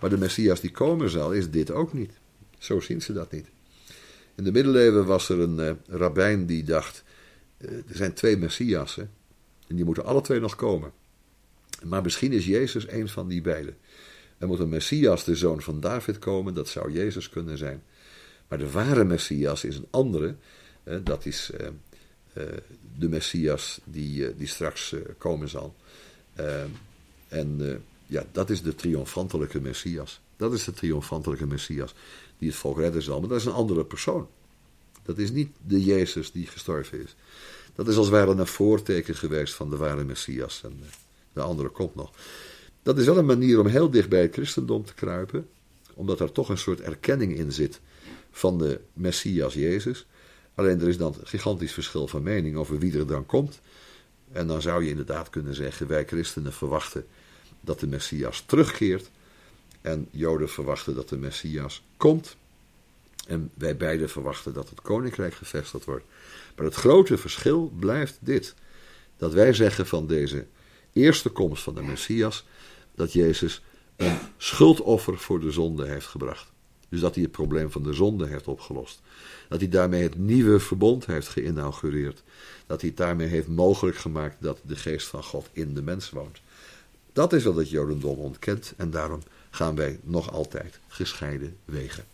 [0.00, 2.19] Maar de Messias die komen zal, is dit ook niet.
[2.60, 3.46] Zo zien ze dat niet.
[4.34, 7.04] In de middeleeuwen was er een uh, rabbijn die dacht,
[7.58, 9.10] uh, er zijn twee Messiassen
[9.66, 10.92] en die moeten alle twee nog komen.
[11.84, 13.76] Maar misschien is Jezus een van die beiden.
[14.38, 17.82] Er moet een Messias, de zoon van David, komen, dat zou Jezus kunnen zijn.
[18.48, 20.34] Maar de ware Messias is een andere,
[20.84, 21.50] uh, dat is
[22.98, 25.74] de Messias die, die straks komen zal.
[27.28, 30.20] en ja, dat is de triomfantelijke Messias.
[30.36, 31.94] Dat is de triomfantelijke Messias
[32.40, 33.20] die het volk redden zal.
[33.20, 34.28] Maar dat is een andere persoon.
[35.02, 37.14] Dat is niet de Jezus die gestorven is.
[37.74, 40.60] Dat is als het ware een voorteken geweest van de ware Messias.
[40.64, 40.80] En
[41.32, 42.12] de andere komt nog.
[42.82, 45.48] Dat is wel een manier om heel dicht bij het christendom te kruipen.
[45.94, 47.80] Omdat er toch een soort erkenning in zit
[48.30, 50.06] van de Messias Jezus.
[50.54, 53.60] Alleen er is dan een gigantisch verschil van mening over wie er dan komt.
[54.32, 57.06] En dan zou je inderdaad kunnen zeggen: wij christenen verwachten
[57.60, 59.10] dat de Messias terugkeert.
[59.80, 62.36] En Joden verwachten dat de Messias komt.
[63.26, 66.04] En wij beiden verwachten dat het koninkrijk gevestigd wordt.
[66.56, 68.54] Maar het grote verschil blijft dit:
[69.16, 70.46] dat wij zeggen van deze
[70.92, 72.44] eerste komst van de Messias,
[72.94, 73.62] dat Jezus
[73.96, 76.50] een schuldoffer voor de zonde heeft gebracht.
[76.88, 79.00] Dus dat hij het probleem van de zonde heeft opgelost.
[79.48, 82.22] Dat hij daarmee het nieuwe verbond heeft geïnaugureerd.
[82.66, 86.10] Dat hij het daarmee heeft mogelijk gemaakt dat de geest van God in de mens
[86.10, 86.40] woont.
[87.12, 92.04] Dat is wat het Jodendom ontkent en daarom gaan wij nog altijd gescheiden wegen.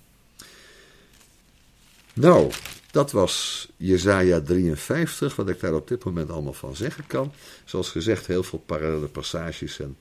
[2.13, 2.53] Nou,
[2.91, 7.33] dat was Jezaja 53, wat ik daar op dit moment allemaal van zeggen kan.
[7.65, 9.97] Zoals gezegd, heel veel parallele passages en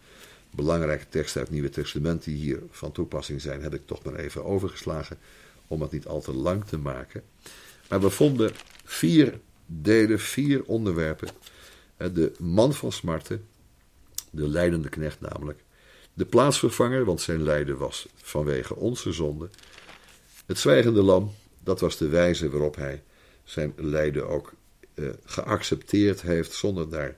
[0.49, 4.15] belangrijke teksten uit het Nieuwe Testament die hier van toepassing zijn, heb ik toch maar
[4.15, 5.17] even overgeslagen.
[5.67, 7.23] om het niet al te lang te maken.
[7.89, 8.51] Maar we vonden
[8.83, 11.27] vier delen, vier onderwerpen.
[11.97, 13.45] De man van smarten,
[14.29, 15.59] de leidende knecht namelijk.
[16.17, 19.49] De plaatsvervanger, want zijn lijden was vanwege onze zonde.
[20.45, 21.31] Het zwijgende lam,
[21.63, 23.03] dat was de wijze waarop hij
[23.43, 24.53] zijn lijden ook
[24.93, 27.15] eh, geaccepteerd heeft zonder daar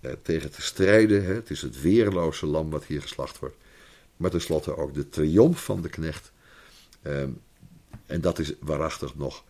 [0.00, 1.24] eh, tegen te strijden.
[1.24, 1.34] Hè.
[1.34, 3.56] Het is het weerloze lam wat hier geslacht wordt.
[4.16, 6.32] Maar tenslotte ook de triomf van de knecht.
[7.02, 7.30] Ehm,
[8.06, 9.44] en dat is waarachtig nog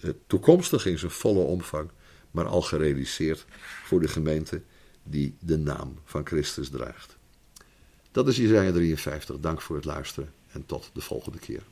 [0.00, 1.90] eh, toekomstig in zijn volle omvang,
[2.30, 3.44] maar al gerealiseerd
[3.84, 4.62] voor de gemeente
[5.02, 7.16] die de naam van Christus draagt.
[8.12, 9.40] Dat is Isaiah 53.
[9.40, 11.62] Dank voor het luisteren en tot de volgende keer.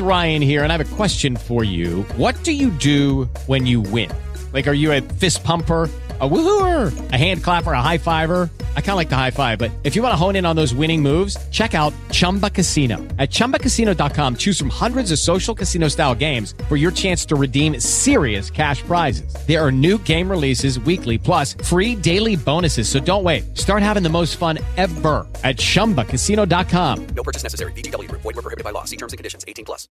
[0.00, 2.02] Ryan here, and I have a question for you.
[2.16, 4.10] What do you do when you win?
[4.52, 5.90] Like, are you a fist pumper?
[6.22, 8.50] A woohooer, a hand clapper, a high fiver.
[8.76, 10.54] I kind of like the high five, but if you want to hone in on
[10.54, 12.98] those winning moves, check out Chumba Casino.
[13.18, 17.80] At ChumbaCasino.com, choose from hundreds of social casino style games for your chance to redeem
[17.80, 19.34] serious cash prizes.
[19.46, 22.86] There are new game releases weekly, plus free daily bonuses.
[22.86, 23.56] So don't wait.
[23.56, 27.06] Start having the most fun ever at ChumbaCasino.com.
[27.16, 27.72] No purchase necessary.
[27.72, 28.20] Group.
[28.20, 28.84] Void were prohibited by law.
[28.84, 29.46] See terms and conditions.
[29.48, 29.88] 18 plus.